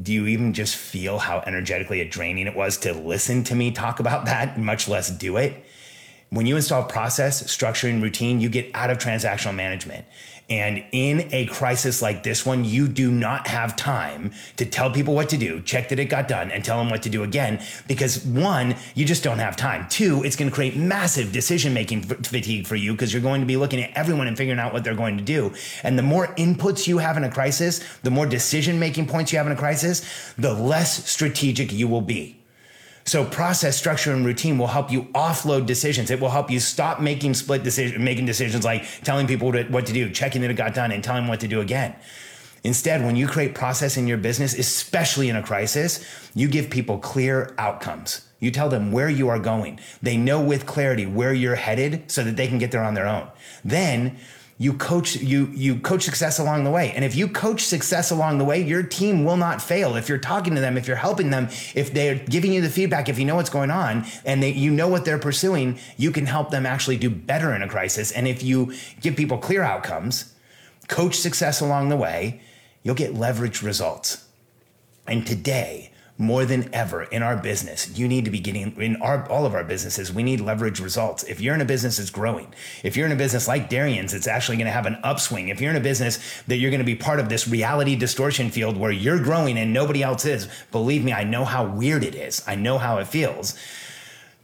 Do 0.00 0.12
you 0.12 0.26
even 0.26 0.52
just 0.52 0.76
feel 0.76 1.18
how 1.18 1.42
energetically 1.46 2.04
draining 2.04 2.46
it 2.46 2.54
was 2.54 2.76
to 2.78 2.92
listen 2.92 3.42
to 3.44 3.54
me 3.54 3.70
talk 3.72 4.00
about 4.00 4.26
that, 4.26 4.58
much 4.58 4.86
less 4.86 5.10
do 5.10 5.38
it? 5.38 5.64
When 6.30 6.44
you 6.44 6.56
install 6.56 6.84
process, 6.84 7.50
structure, 7.50 7.88
and 7.88 8.02
routine, 8.02 8.40
you 8.40 8.50
get 8.50 8.70
out 8.74 8.90
of 8.90 8.98
transactional 8.98 9.54
management. 9.54 10.04
And 10.50 10.84
in 10.92 11.28
a 11.32 11.46
crisis 11.46 12.00
like 12.00 12.22
this 12.22 12.46
one, 12.46 12.64
you 12.64 12.88
do 12.88 13.10
not 13.10 13.46
have 13.48 13.76
time 13.76 14.32
to 14.56 14.64
tell 14.64 14.90
people 14.90 15.14
what 15.14 15.28
to 15.30 15.36
do, 15.36 15.60
check 15.60 15.90
that 15.90 15.98
it 15.98 16.06
got 16.06 16.26
done, 16.26 16.50
and 16.50 16.64
tell 16.64 16.78
them 16.78 16.88
what 16.88 17.02
to 17.02 17.10
do 17.10 17.22
again. 17.22 17.62
Because 17.86 18.24
one, 18.24 18.74
you 18.94 19.04
just 19.04 19.22
don't 19.22 19.38
have 19.38 19.56
time. 19.56 19.86
Two, 19.90 20.22
it's 20.24 20.36
going 20.36 20.50
to 20.50 20.54
create 20.54 20.74
massive 20.74 21.32
decision 21.32 21.74
making 21.74 22.02
fatigue 22.02 22.66
for 22.66 22.76
you 22.76 22.92
because 22.92 23.12
you're 23.12 23.22
going 23.22 23.42
to 23.42 23.46
be 23.46 23.58
looking 23.58 23.82
at 23.82 23.90
everyone 23.94 24.26
and 24.26 24.38
figuring 24.38 24.58
out 24.58 24.72
what 24.72 24.84
they're 24.84 24.94
going 24.94 25.18
to 25.18 25.24
do. 25.24 25.52
And 25.82 25.98
the 25.98 26.02
more 26.02 26.28
inputs 26.36 26.86
you 26.86 26.96
have 26.98 27.18
in 27.18 27.24
a 27.24 27.30
crisis, 27.30 27.80
the 28.02 28.10
more 28.10 28.26
decision 28.26 28.78
making 28.78 29.06
points 29.06 29.32
you 29.32 29.38
have 29.38 29.46
in 29.46 29.52
a 29.52 29.56
crisis, 29.56 30.02
the 30.38 30.54
less 30.54 31.08
strategic 31.10 31.72
you 31.72 31.88
will 31.88 32.00
be. 32.00 32.37
So 33.08 33.24
process, 33.24 33.74
structure, 33.78 34.12
and 34.12 34.26
routine 34.26 34.58
will 34.58 34.66
help 34.66 34.92
you 34.92 35.04
offload 35.14 35.64
decisions. 35.64 36.10
It 36.10 36.20
will 36.20 36.28
help 36.28 36.50
you 36.50 36.60
stop 36.60 37.00
making 37.00 37.32
split 37.32 37.62
decision, 37.62 38.04
making 38.04 38.26
decisions 38.26 38.66
like 38.66 38.84
telling 39.02 39.26
people 39.26 39.50
what 39.50 39.86
to 39.86 39.94
do, 39.94 40.10
checking 40.10 40.42
that 40.42 40.50
it 40.50 40.58
got 40.58 40.74
done, 40.74 40.92
and 40.92 41.02
telling 41.02 41.22
them 41.22 41.28
what 41.28 41.40
to 41.40 41.48
do 41.48 41.62
again. 41.62 41.96
Instead, 42.64 43.02
when 43.02 43.16
you 43.16 43.26
create 43.26 43.54
process 43.54 43.96
in 43.96 44.06
your 44.06 44.18
business, 44.18 44.52
especially 44.52 45.30
in 45.30 45.36
a 45.36 45.42
crisis, 45.42 46.04
you 46.34 46.48
give 46.48 46.68
people 46.68 46.98
clear 46.98 47.54
outcomes. 47.56 48.28
You 48.40 48.50
tell 48.50 48.68
them 48.68 48.92
where 48.92 49.08
you 49.08 49.30
are 49.30 49.38
going. 49.38 49.80
They 50.02 50.18
know 50.18 50.42
with 50.42 50.66
clarity 50.66 51.06
where 51.06 51.32
you're 51.32 51.54
headed 51.54 52.10
so 52.10 52.22
that 52.24 52.36
they 52.36 52.46
can 52.46 52.58
get 52.58 52.72
there 52.72 52.84
on 52.84 52.92
their 52.92 53.08
own. 53.08 53.28
Then 53.64 54.18
you 54.60 54.72
coach 54.72 55.14
you 55.14 55.46
you 55.54 55.78
coach 55.78 56.02
success 56.02 56.38
along 56.40 56.64
the 56.64 56.70
way. 56.70 56.92
And 56.92 57.04
if 57.04 57.14
you 57.14 57.28
coach 57.28 57.64
success 57.64 58.10
along 58.10 58.38
the 58.38 58.44
way 58.44 58.60
your 58.60 58.82
team 58.82 59.24
will 59.24 59.36
not 59.36 59.62
fail. 59.62 59.94
If 59.94 60.08
you're 60.08 60.18
talking 60.18 60.56
to 60.56 60.60
them 60.60 60.76
if 60.76 60.88
you're 60.88 60.96
helping 60.96 61.30
them 61.30 61.48
if 61.74 61.92
they're 61.94 62.16
giving 62.16 62.52
you 62.52 62.60
the 62.60 62.68
feedback 62.68 63.08
if 63.08 63.18
you 63.18 63.24
know 63.24 63.36
what's 63.36 63.50
going 63.50 63.70
on 63.70 64.04
and 64.24 64.42
they, 64.42 64.50
you 64.50 64.72
know 64.72 64.88
what 64.88 65.04
they're 65.04 65.18
pursuing 65.18 65.78
you 65.96 66.10
can 66.10 66.26
help 66.26 66.50
them 66.50 66.66
actually 66.66 66.96
do 66.96 67.08
better 67.08 67.54
in 67.54 67.62
a 67.62 67.68
crisis. 67.68 68.10
And 68.10 68.26
if 68.26 68.42
you 68.42 68.74
give 69.00 69.16
people 69.16 69.38
clear 69.38 69.62
outcomes 69.62 70.34
coach 70.88 71.16
success 71.16 71.60
along 71.60 71.88
the 71.88 71.96
way 71.96 72.40
you'll 72.82 72.96
get 72.96 73.14
leverage 73.14 73.62
results. 73.62 74.24
And 75.06 75.26
today 75.26 75.92
more 76.20 76.44
than 76.44 76.68
ever 76.74 77.04
in 77.04 77.22
our 77.22 77.36
business, 77.36 77.96
you 77.96 78.08
need 78.08 78.24
to 78.24 78.30
be 78.30 78.40
getting 78.40 78.74
in 78.82 78.96
our, 78.96 79.26
all 79.28 79.46
of 79.46 79.54
our 79.54 79.62
businesses, 79.62 80.12
we 80.12 80.24
need 80.24 80.40
leverage 80.40 80.80
results. 80.80 81.22
If 81.22 81.40
you're 81.40 81.54
in 81.54 81.60
a 81.60 81.64
business 81.64 81.98
that's 81.98 82.10
growing, 82.10 82.52
if 82.82 82.96
you're 82.96 83.06
in 83.06 83.12
a 83.12 83.16
business 83.16 83.46
like 83.46 83.70
Darian's, 83.70 84.12
it's 84.12 84.26
actually 84.26 84.56
going 84.56 84.66
to 84.66 84.72
have 84.72 84.86
an 84.86 84.98
upswing. 85.04 85.48
If 85.48 85.60
you're 85.60 85.70
in 85.70 85.76
a 85.76 85.80
business 85.80 86.18
that 86.48 86.56
you're 86.56 86.72
going 86.72 86.80
to 86.80 86.84
be 86.84 86.96
part 86.96 87.20
of 87.20 87.28
this 87.28 87.46
reality 87.46 87.94
distortion 87.94 88.50
field 88.50 88.76
where 88.76 88.90
you're 88.90 89.22
growing 89.22 89.56
and 89.56 89.72
nobody 89.72 90.02
else 90.02 90.24
is, 90.24 90.48
believe 90.72 91.04
me, 91.04 91.12
I 91.12 91.22
know 91.22 91.44
how 91.44 91.64
weird 91.64 92.02
it 92.02 92.16
is. 92.16 92.42
I 92.48 92.56
know 92.56 92.78
how 92.78 92.98
it 92.98 93.06
feels. 93.06 93.56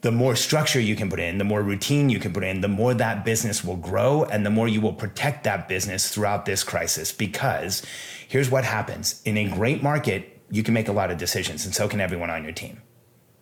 The 0.02 0.12
more 0.12 0.36
structure 0.36 0.78
you 0.78 0.94
can 0.94 1.10
put 1.10 1.18
in, 1.18 1.38
the 1.38 1.44
more 1.44 1.62
routine 1.62 2.08
you 2.08 2.20
can 2.20 2.32
put 2.32 2.44
in, 2.44 2.60
the 2.60 2.68
more 2.68 2.94
that 2.94 3.24
business 3.24 3.64
will 3.64 3.78
grow 3.78 4.22
and 4.22 4.46
the 4.46 4.50
more 4.50 4.68
you 4.68 4.80
will 4.80 4.92
protect 4.92 5.42
that 5.44 5.66
business 5.66 6.08
throughout 6.08 6.44
this 6.44 6.62
crisis. 6.62 7.10
Because 7.10 7.82
here's 8.28 8.50
what 8.50 8.64
happens 8.64 9.20
in 9.24 9.36
a 9.38 9.48
great 9.48 9.82
market, 9.82 10.33
you 10.54 10.62
can 10.62 10.73
make 10.73 10.87
a 10.87 10.92
lot 10.92 11.11
of 11.11 11.18
decisions, 11.18 11.64
and 11.64 11.75
so 11.75 11.88
can 11.88 12.00
everyone 12.00 12.30
on 12.30 12.44
your 12.44 12.52
team. 12.52 12.80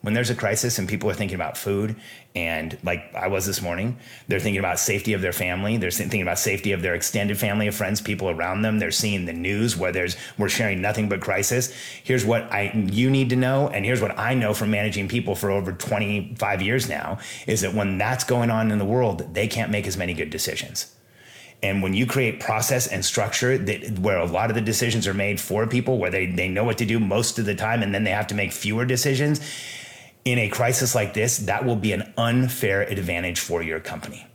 When 0.00 0.14
there's 0.14 0.30
a 0.30 0.34
crisis 0.34 0.78
and 0.78 0.88
people 0.88 1.10
are 1.10 1.14
thinking 1.14 1.34
about 1.34 1.58
food, 1.58 1.94
and 2.34 2.76
like 2.82 3.14
I 3.14 3.28
was 3.28 3.44
this 3.44 3.60
morning, 3.60 3.98
they're 4.26 4.40
thinking 4.40 4.58
about 4.58 4.80
safety 4.80 5.12
of 5.12 5.20
their 5.20 5.34
family. 5.34 5.76
They're 5.76 5.90
thinking 5.90 6.22
about 6.22 6.38
safety 6.38 6.72
of 6.72 6.80
their 6.80 6.94
extended 6.94 7.38
family 7.38 7.66
of 7.68 7.74
friends, 7.74 8.00
people 8.00 8.30
around 8.30 8.62
them. 8.62 8.78
They're 8.78 8.90
seeing 8.90 9.26
the 9.26 9.34
news 9.34 9.76
where 9.76 9.92
there's 9.92 10.16
we're 10.38 10.48
sharing 10.48 10.80
nothing 10.80 11.10
but 11.10 11.20
crisis. 11.20 11.72
Here's 12.02 12.24
what 12.24 12.50
I 12.50 12.72
you 12.72 13.10
need 13.10 13.28
to 13.28 13.36
know, 13.36 13.68
and 13.68 13.84
here's 13.84 14.00
what 14.00 14.18
I 14.18 14.32
know 14.32 14.54
from 14.54 14.70
managing 14.70 15.06
people 15.06 15.34
for 15.34 15.50
over 15.50 15.70
25 15.70 16.62
years 16.62 16.88
now: 16.88 17.18
is 17.46 17.60
that 17.60 17.74
when 17.74 17.98
that's 17.98 18.24
going 18.24 18.50
on 18.50 18.72
in 18.72 18.78
the 18.78 18.86
world, 18.86 19.34
they 19.34 19.46
can't 19.46 19.70
make 19.70 19.86
as 19.86 19.98
many 19.98 20.14
good 20.14 20.30
decisions. 20.30 20.94
And 21.62 21.82
when 21.82 21.94
you 21.94 22.06
create 22.06 22.40
process 22.40 22.88
and 22.88 23.04
structure 23.04 23.56
that 23.56 23.98
where 23.98 24.18
a 24.18 24.26
lot 24.26 24.50
of 24.50 24.56
the 24.56 24.60
decisions 24.60 25.06
are 25.06 25.14
made 25.14 25.40
for 25.40 25.66
people, 25.66 25.98
where 25.98 26.10
they, 26.10 26.26
they 26.26 26.48
know 26.48 26.64
what 26.64 26.78
to 26.78 26.84
do 26.84 26.98
most 26.98 27.38
of 27.38 27.44
the 27.44 27.54
time, 27.54 27.82
and 27.82 27.94
then 27.94 28.02
they 28.02 28.10
have 28.10 28.26
to 28.28 28.34
make 28.34 28.52
fewer 28.52 28.84
decisions, 28.84 29.40
in 30.24 30.38
a 30.38 30.48
crisis 30.48 30.94
like 30.94 31.14
this, 31.14 31.38
that 31.38 31.64
will 31.64 31.76
be 31.76 31.92
an 31.92 32.12
unfair 32.16 32.82
advantage 32.82 33.40
for 33.40 33.62
your 33.62 33.80
company. 33.80 34.26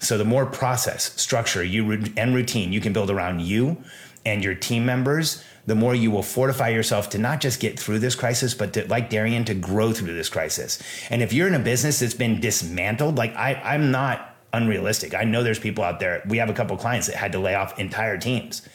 So 0.00 0.18
the 0.18 0.24
more 0.24 0.46
process, 0.46 1.18
structure, 1.20 1.62
you 1.62 1.92
and 2.16 2.34
routine 2.34 2.72
you 2.72 2.80
can 2.80 2.92
build 2.92 3.10
around 3.10 3.40
you 3.40 3.82
and 4.24 4.42
your 4.42 4.54
team 4.54 4.84
members, 4.84 5.44
the 5.66 5.74
more 5.74 5.94
you 5.94 6.10
will 6.10 6.22
fortify 6.22 6.70
yourself 6.70 7.08
to 7.10 7.18
not 7.18 7.40
just 7.40 7.60
get 7.60 7.78
through 7.78 8.00
this 8.00 8.14
crisis, 8.14 8.52
but 8.52 8.72
to, 8.72 8.86
like 8.88 9.10
Darian, 9.10 9.44
to 9.44 9.54
grow 9.54 9.92
through 9.92 10.14
this 10.14 10.28
crisis. 10.28 10.82
And 11.08 11.22
if 11.22 11.32
you're 11.32 11.46
in 11.46 11.54
a 11.54 11.60
business 11.60 12.00
that's 12.00 12.14
been 12.14 12.40
dismantled, 12.40 13.16
like 13.16 13.34
I, 13.36 13.54
I'm 13.54 13.90
not 13.90 14.31
unrealistic. 14.52 15.14
I 15.14 15.24
know 15.24 15.42
there's 15.42 15.58
people 15.58 15.84
out 15.84 16.00
there. 16.00 16.22
We 16.26 16.38
have 16.38 16.50
a 16.50 16.54
couple 16.54 16.76
clients 16.76 17.06
that 17.06 17.16
had 17.16 17.32
to 17.32 17.38
lay 17.38 17.54
off 17.54 17.78
entire 17.78 18.18
teams. 18.18 18.66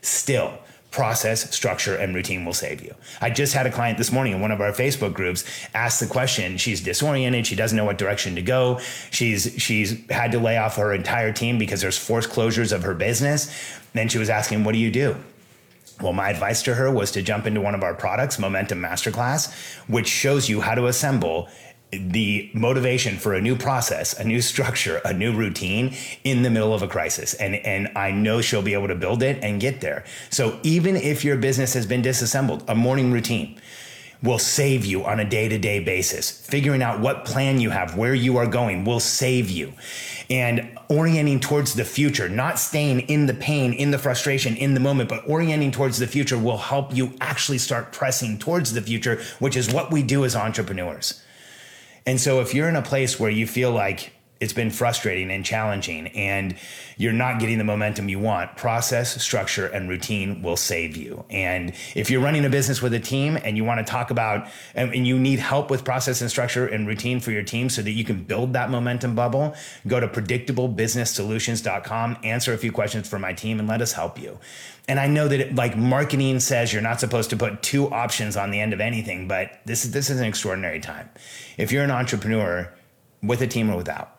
Still, 0.00 0.58
process, 0.90 1.52
structure, 1.52 1.96
and 1.96 2.14
routine 2.14 2.44
will 2.44 2.52
save 2.52 2.80
you. 2.80 2.94
I 3.20 3.28
just 3.30 3.52
had 3.52 3.66
a 3.66 3.70
client 3.70 3.98
this 3.98 4.12
morning 4.12 4.34
in 4.34 4.40
one 4.40 4.52
of 4.52 4.60
our 4.60 4.70
Facebook 4.70 5.12
groups 5.12 5.44
ask 5.74 5.98
the 5.98 6.06
question. 6.06 6.56
She's 6.56 6.80
disoriented. 6.80 7.46
She 7.46 7.56
doesn't 7.56 7.76
know 7.76 7.84
what 7.84 7.98
direction 7.98 8.36
to 8.36 8.42
go. 8.42 8.78
She's 9.10 9.54
she's 9.58 10.08
had 10.08 10.30
to 10.32 10.38
lay 10.38 10.56
off 10.56 10.76
her 10.76 10.94
entire 10.94 11.32
team 11.32 11.58
because 11.58 11.80
there's 11.80 11.98
forced 11.98 12.30
closures 12.30 12.72
of 12.72 12.82
her 12.84 12.94
business. 12.94 13.52
Then 13.92 14.08
she 14.08 14.18
was 14.18 14.30
asking, 14.30 14.62
"What 14.62 14.72
do 14.72 14.78
you 14.78 14.92
do?" 14.92 15.16
Well, 16.00 16.12
my 16.12 16.30
advice 16.30 16.62
to 16.62 16.74
her 16.74 16.90
was 16.90 17.10
to 17.12 17.22
jump 17.22 17.46
into 17.46 17.60
one 17.60 17.74
of 17.74 17.82
our 17.82 17.94
products, 17.94 18.38
Momentum 18.38 18.80
Masterclass, 18.80 19.52
which 19.88 20.08
shows 20.08 20.48
you 20.48 20.60
how 20.60 20.74
to 20.74 20.86
assemble 20.86 21.48
the 21.98 22.50
motivation 22.54 23.16
for 23.16 23.34
a 23.34 23.40
new 23.40 23.56
process, 23.56 24.18
a 24.18 24.24
new 24.24 24.40
structure, 24.40 25.00
a 25.04 25.12
new 25.12 25.32
routine 25.32 25.94
in 26.24 26.42
the 26.42 26.50
middle 26.50 26.74
of 26.74 26.82
a 26.82 26.88
crisis. 26.88 27.34
And, 27.34 27.54
and 27.56 27.90
I 27.96 28.10
know 28.10 28.40
she'll 28.40 28.62
be 28.62 28.74
able 28.74 28.88
to 28.88 28.94
build 28.94 29.22
it 29.22 29.42
and 29.42 29.60
get 29.60 29.80
there. 29.80 30.04
So 30.30 30.58
even 30.62 30.96
if 30.96 31.24
your 31.24 31.36
business 31.36 31.74
has 31.74 31.86
been 31.86 32.02
disassembled, 32.02 32.64
a 32.68 32.74
morning 32.74 33.12
routine, 33.12 33.60
will 34.24 34.38
save 34.38 34.86
you 34.86 35.04
on 35.04 35.20
a 35.20 35.24
day 35.24 35.48
to 35.48 35.58
day 35.58 35.78
basis. 35.78 36.30
Figuring 36.30 36.82
out 36.82 36.98
what 36.98 37.26
plan 37.26 37.60
you 37.60 37.70
have, 37.70 37.96
where 37.96 38.14
you 38.14 38.38
are 38.38 38.46
going 38.46 38.84
will 38.84 39.00
save 39.00 39.50
you. 39.50 39.74
And 40.30 40.78
orienting 40.88 41.40
towards 41.40 41.74
the 41.74 41.84
future, 41.84 42.28
not 42.30 42.58
staying 42.58 43.00
in 43.00 43.26
the 43.26 43.34
pain, 43.34 43.74
in 43.74 43.90
the 43.90 43.98
frustration, 43.98 44.56
in 44.56 44.72
the 44.72 44.80
moment, 44.80 45.10
but 45.10 45.28
orienting 45.28 45.72
towards 45.72 45.98
the 45.98 46.06
future 46.06 46.38
will 46.38 46.56
help 46.56 46.94
you 46.96 47.12
actually 47.20 47.58
start 47.58 47.92
pressing 47.92 48.38
towards 48.38 48.72
the 48.72 48.80
future, 48.80 49.20
which 49.38 49.56
is 49.56 49.70
what 49.70 49.92
we 49.92 50.02
do 50.02 50.24
as 50.24 50.34
entrepreneurs. 50.34 51.22
And 52.06 52.20
so 52.20 52.40
if 52.40 52.54
you're 52.54 52.68
in 52.68 52.76
a 52.76 52.82
place 52.82 53.18
where 53.18 53.30
you 53.30 53.46
feel 53.46 53.70
like 53.70 54.12
it's 54.44 54.52
been 54.52 54.70
frustrating 54.70 55.30
and 55.30 55.44
challenging 55.44 56.08
and 56.08 56.56
you're 56.96 57.12
not 57.12 57.40
getting 57.40 57.58
the 57.58 57.64
momentum 57.64 58.08
you 58.08 58.20
want. 58.20 58.56
Process 58.56 59.20
structure 59.22 59.66
and 59.66 59.88
routine 59.88 60.42
will 60.42 60.56
save 60.56 60.96
you. 60.96 61.24
And 61.30 61.72
if 61.94 62.10
you're 62.10 62.20
running 62.20 62.44
a 62.44 62.50
business 62.50 62.82
with 62.82 62.92
a 62.94 63.00
team 63.00 63.38
and 63.42 63.56
you 63.56 63.64
want 63.64 63.84
to 63.84 63.90
talk 63.90 64.10
about 64.10 64.46
and 64.74 65.06
you 65.06 65.18
need 65.18 65.38
help 65.38 65.70
with 65.70 65.82
process 65.82 66.20
and 66.20 66.30
structure 66.30 66.66
and 66.66 66.86
routine 66.86 67.20
for 67.20 67.30
your 67.30 67.42
team 67.42 67.70
so 67.70 67.80
that 67.80 67.92
you 67.92 68.04
can 68.04 68.22
build 68.22 68.52
that 68.52 68.68
momentum 68.70 69.14
bubble 69.14 69.54
go 69.86 69.98
to 69.98 70.06
predictablebusinesssolutions.com 70.06 72.18
answer 72.22 72.52
a 72.52 72.58
few 72.58 72.70
questions 72.70 73.08
for 73.08 73.18
my 73.18 73.32
team 73.32 73.58
and 73.58 73.66
let 73.66 73.80
us 73.80 73.92
help 73.92 74.20
you. 74.20 74.38
And 74.86 75.00
I 75.00 75.06
know 75.06 75.28
that 75.28 75.40
it, 75.40 75.54
like 75.54 75.76
marketing 75.76 76.40
says 76.40 76.72
you're 76.72 76.82
not 76.82 77.00
supposed 77.00 77.30
to 77.30 77.36
put 77.36 77.62
two 77.62 77.90
options 77.90 78.36
on 78.36 78.50
the 78.50 78.60
end 78.60 78.74
of 78.74 78.80
anything, 78.80 79.26
but 79.26 79.60
this 79.64 79.86
is 79.86 79.92
this 79.92 80.10
is 80.10 80.20
an 80.20 80.26
extraordinary 80.26 80.80
time. 80.80 81.08
If 81.56 81.72
you're 81.72 81.84
an 81.84 81.90
entrepreneur 81.90 82.70
with 83.22 83.40
a 83.40 83.46
team 83.46 83.70
or 83.70 83.76
without, 83.76 84.13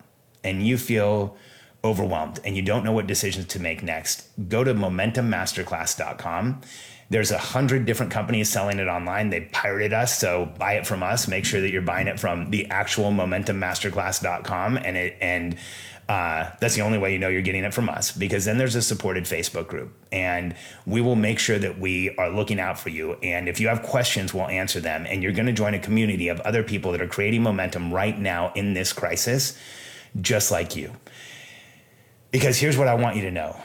and 0.46 0.66
you 0.66 0.78
feel 0.78 1.36
overwhelmed 1.84 2.40
and 2.44 2.56
you 2.56 2.62
don't 2.62 2.84
know 2.84 2.92
what 2.92 3.06
decisions 3.06 3.46
to 3.46 3.60
make 3.60 3.82
next, 3.82 4.28
go 4.48 4.64
to 4.64 4.74
momentummasterclass.com. 4.74 6.60
There's 7.08 7.30
a 7.30 7.38
hundred 7.38 7.86
different 7.86 8.10
companies 8.10 8.48
selling 8.48 8.80
it 8.80 8.88
online. 8.88 9.30
They 9.30 9.42
pirated 9.52 9.92
us, 9.92 10.18
so 10.18 10.46
buy 10.58 10.74
it 10.74 10.86
from 10.86 11.04
us. 11.04 11.28
Make 11.28 11.44
sure 11.44 11.60
that 11.60 11.70
you're 11.70 11.82
buying 11.82 12.08
it 12.08 12.18
from 12.18 12.50
the 12.50 12.66
actual 12.66 13.12
momentummasterclass.com 13.12 14.78
and 14.78 14.96
it 14.96 15.16
and 15.20 15.56
uh, 16.08 16.50
that's 16.60 16.76
the 16.76 16.82
only 16.82 16.98
way 16.98 17.12
you 17.12 17.18
know 17.18 17.28
you're 17.28 17.42
getting 17.42 17.64
it 17.64 17.74
from 17.74 17.88
us 17.88 18.12
because 18.12 18.44
then 18.44 18.58
there's 18.58 18.76
a 18.76 18.82
supported 18.82 19.24
Facebook 19.24 19.66
group 19.66 19.92
and 20.12 20.54
we 20.86 21.00
will 21.00 21.16
make 21.16 21.36
sure 21.36 21.58
that 21.58 21.80
we 21.80 22.14
are 22.16 22.30
looking 22.30 22.60
out 22.60 22.78
for 22.78 22.90
you. 22.90 23.14
And 23.24 23.48
if 23.48 23.58
you 23.58 23.66
have 23.66 23.82
questions, 23.82 24.32
we'll 24.32 24.46
answer 24.46 24.78
them. 24.78 25.04
And 25.08 25.20
you're 25.20 25.32
going 25.32 25.46
to 25.46 25.52
join 25.52 25.74
a 25.74 25.80
community 25.80 26.28
of 26.28 26.38
other 26.40 26.62
people 26.62 26.92
that 26.92 27.00
are 27.00 27.08
creating 27.08 27.42
momentum 27.42 27.92
right 27.92 28.16
now 28.16 28.52
in 28.54 28.74
this 28.74 28.92
crisis 28.92 29.58
just 30.20 30.50
like 30.50 30.76
you. 30.76 30.92
Because 32.30 32.58
here's 32.58 32.76
what 32.76 32.88
I 32.88 32.94
want 32.94 33.16
you 33.16 33.22
to 33.22 33.30
know 33.30 33.56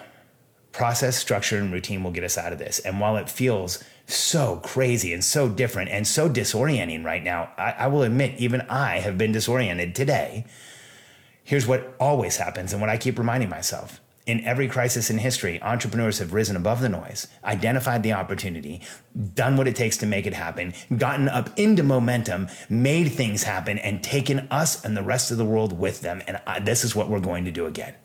process, 0.71 1.17
structure, 1.17 1.57
and 1.57 1.71
routine 1.71 2.03
will 2.03 2.11
get 2.11 2.23
us 2.23 2.37
out 2.37 2.53
of 2.53 2.59
this. 2.59 2.79
And 2.79 2.99
while 2.99 3.17
it 3.17 3.29
feels 3.29 3.83
so 4.07 4.61
crazy 4.63 5.13
and 5.13 5.23
so 5.23 5.49
different 5.49 5.89
and 5.89 6.07
so 6.07 6.29
disorienting 6.29 7.03
right 7.03 7.23
now, 7.23 7.51
I, 7.57 7.71
I, 7.71 7.87
will 7.87 8.03
admit, 8.03 8.39
even 8.39 8.61
I 8.61 8.99
have 8.99 9.17
been 9.17 9.33
disoriented 9.33 9.95
today. 9.95 10.45
Here's 11.43 11.67
what 11.67 11.93
always 11.99 12.37
happens 12.37 12.71
and 12.71 12.81
what 12.81 12.89
I 12.89 12.97
keep 12.97 13.17
reminding 13.17 13.49
myself 13.49 13.99
in 14.25 14.43
every 14.43 14.67
crisis 14.67 15.09
in 15.09 15.17
history, 15.17 15.61
entrepreneurs 15.61 16.19
have 16.19 16.33
risen 16.33 16.55
above 16.55 16.81
the 16.81 16.89
noise, 16.89 17.27
identified 17.43 18.03
the 18.03 18.13
opportunity, 18.13 18.81
done 19.33 19.57
what 19.57 19.67
it 19.67 19.75
takes 19.75 19.97
to 19.97 20.05
make 20.05 20.27
it 20.27 20.33
happen, 20.33 20.73
gotten 20.97 21.27
up 21.27 21.49
into 21.57 21.83
momentum, 21.83 22.47
made 22.69 23.11
things 23.11 23.43
happen, 23.43 23.77
and 23.79 24.03
taken 24.03 24.47
us 24.51 24.85
and 24.85 24.95
the 24.95 25.03
rest 25.03 25.31
of 25.31 25.37
the 25.37 25.45
world 25.45 25.77
with 25.77 26.01
them. 26.01 26.21
And 26.27 26.39
I, 26.45 26.59
this 26.59 26.83
is 26.83 26.95
what 26.95 27.09
we're 27.09 27.19
going 27.19 27.45
to 27.45 27.51
do 27.51 27.65
again. 27.65 27.95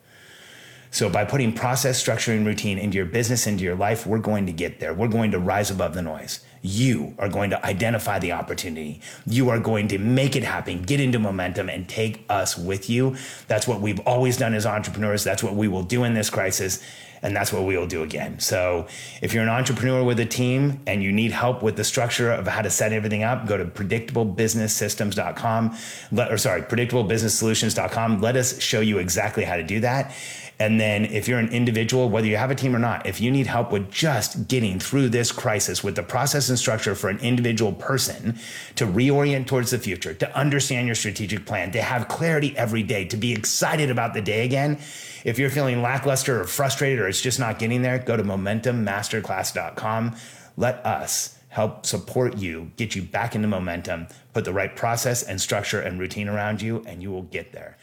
So, 0.90 1.10
by 1.10 1.24
putting 1.24 1.52
process, 1.52 1.98
structure, 1.98 2.32
and 2.32 2.46
routine 2.46 2.78
into 2.78 2.96
your 2.96 3.06
business, 3.06 3.46
into 3.46 3.64
your 3.64 3.74
life, 3.74 4.06
we're 4.06 4.18
going 4.18 4.46
to 4.46 4.52
get 4.52 4.80
there. 4.80 4.94
We're 4.94 5.08
going 5.08 5.32
to 5.32 5.38
rise 5.38 5.70
above 5.70 5.92
the 5.92 6.00
noise. 6.00 6.44
You 6.66 7.14
are 7.18 7.28
going 7.28 7.50
to 7.50 7.64
identify 7.64 8.18
the 8.18 8.32
opportunity. 8.32 9.00
You 9.24 9.50
are 9.50 9.60
going 9.60 9.86
to 9.88 9.98
make 9.98 10.34
it 10.34 10.42
happen, 10.42 10.82
get 10.82 11.00
into 11.00 11.20
momentum, 11.20 11.68
and 11.68 11.88
take 11.88 12.24
us 12.28 12.58
with 12.58 12.90
you. 12.90 13.14
That's 13.46 13.68
what 13.68 13.80
we've 13.80 14.00
always 14.00 14.36
done 14.36 14.52
as 14.52 14.66
entrepreneurs. 14.66 15.22
That's 15.22 15.44
what 15.44 15.54
we 15.54 15.68
will 15.68 15.84
do 15.84 16.02
in 16.02 16.14
this 16.14 16.28
crisis. 16.28 16.82
And 17.22 17.34
that's 17.34 17.50
what 17.52 17.64
we 17.64 17.78
will 17.78 17.86
do 17.86 18.02
again. 18.02 18.40
So, 18.40 18.88
if 19.22 19.32
you're 19.32 19.42
an 19.42 19.48
entrepreneur 19.48 20.04
with 20.04 20.20
a 20.20 20.26
team 20.26 20.82
and 20.86 21.02
you 21.02 21.12
need 21.12 21.32
help 21.32 21.62
with 21.62 21.76
the 21.76 21.84
structure 21.84 22.30
of 22.30 22.46
how 22.46 22.60
to 22.62 22.68
set 22.68 22.92
everything 22.92 23.22
up, 23.22 23.46
go 23.46 23.56
to 23.56 23.64
predictablebusinesssystems.com. 23.64 25.78
Let, 26.12 26.30
or 26.30 26.36
sorry, 26.36 26.60
predictablebusinesssolutions.com. 26.62 28.20
Let 28.20 28.36
us 28.36 28.60
show 28.60 28.80
you 28.80 28.98
exactly 28.98 29.44
how 29.44 29.56
to 29.56 29.62
do 29.62 29.80
that. 29.80 30.14
And 30.58 30.80
then 30.80 31.04
if 31.04 31.28
you're 31.28 31.38
an 31.38 31.50
individual, 31.50 32.08
whether 32.08 32.26
you 32.26 32.38
have 32.38 32.50
a 32.50 32.54
team 32.54 32.74
or 32.74 32.78
not, 32.78 33.04
if 33.06 33.20
you 33.20 33.30
need 33.30 33.46
help 33.46 33.72
with 33.72 33.90
just 33.90 34.48
getting 34.48 34.80
through 34.80 35.10
this 35.10 35.30
crisis 35.30 35.84
with 35.84 35.96
the 35.96 36.02
process 36.02 36.48
and 36.48 36.58
structure 36.58 36.94
for 36.94 37.10
an 37.10 37.18
individual 37.18 37.72
person 37.72 38.38
to 38.76 38.86
reorient 38.86 39.46
towards 39.46 39.70
the 39.70 39.78
future, 39.78 40.14
to 40.14 40.36
understand 40.36 40.86
your 40.86 40.94
strategic 40.94 41.44
plan, 41.44 41.72
to 41.72 41.82
have 41.82 42.08
clarity 42.08 42.56
every 42.56 42.82
day, 42.82 43.04
to 43.04 43.18
be 43.18 43.32
excited 43.32 43.90
about 43.90 44.14
the 44.14 44.22
day 44.22 44.46
again. 44.46 44.78
If 45.24 45.38
you're 45.38 45.50
feeling 45.50 45.82
lackluster 45.82 46.40
or 46.40 46.44
frustrated 46.44 47.00
or 47.00 47.08
it's 47.08 47.20
just 47.20 47.38
not 47.38 47.58
getting 47.58 47.82
there, 47.82 47.98
go 47.98 48.16
to 48.16 48.22
momentummasterclass.com. 48.22 50.16
Let 50.56 50.86
us 50.86 51.38
help 51.50 51.84
support 51.84 52.38
you, 52.38 52.70
get 52.76 52.94
you 52.94 53.02
back 53.02 53.34
into 53.34 53.48
momentum, 53.48 54.06
put 54.32 54.46
the 54.46 54.52
right 54.52 54.74
process 54.74 55.22
and 55.22 55.38
structure 55.38 55.80
and 55.80 56.00
routine 56.00 56.28
around 56.28 56.62
you, 56.62 56.82
and 56.86 57.02
you 57.02 57.10
will 57.10 57.22
get 57.22 57.52
there. 57.52 57.76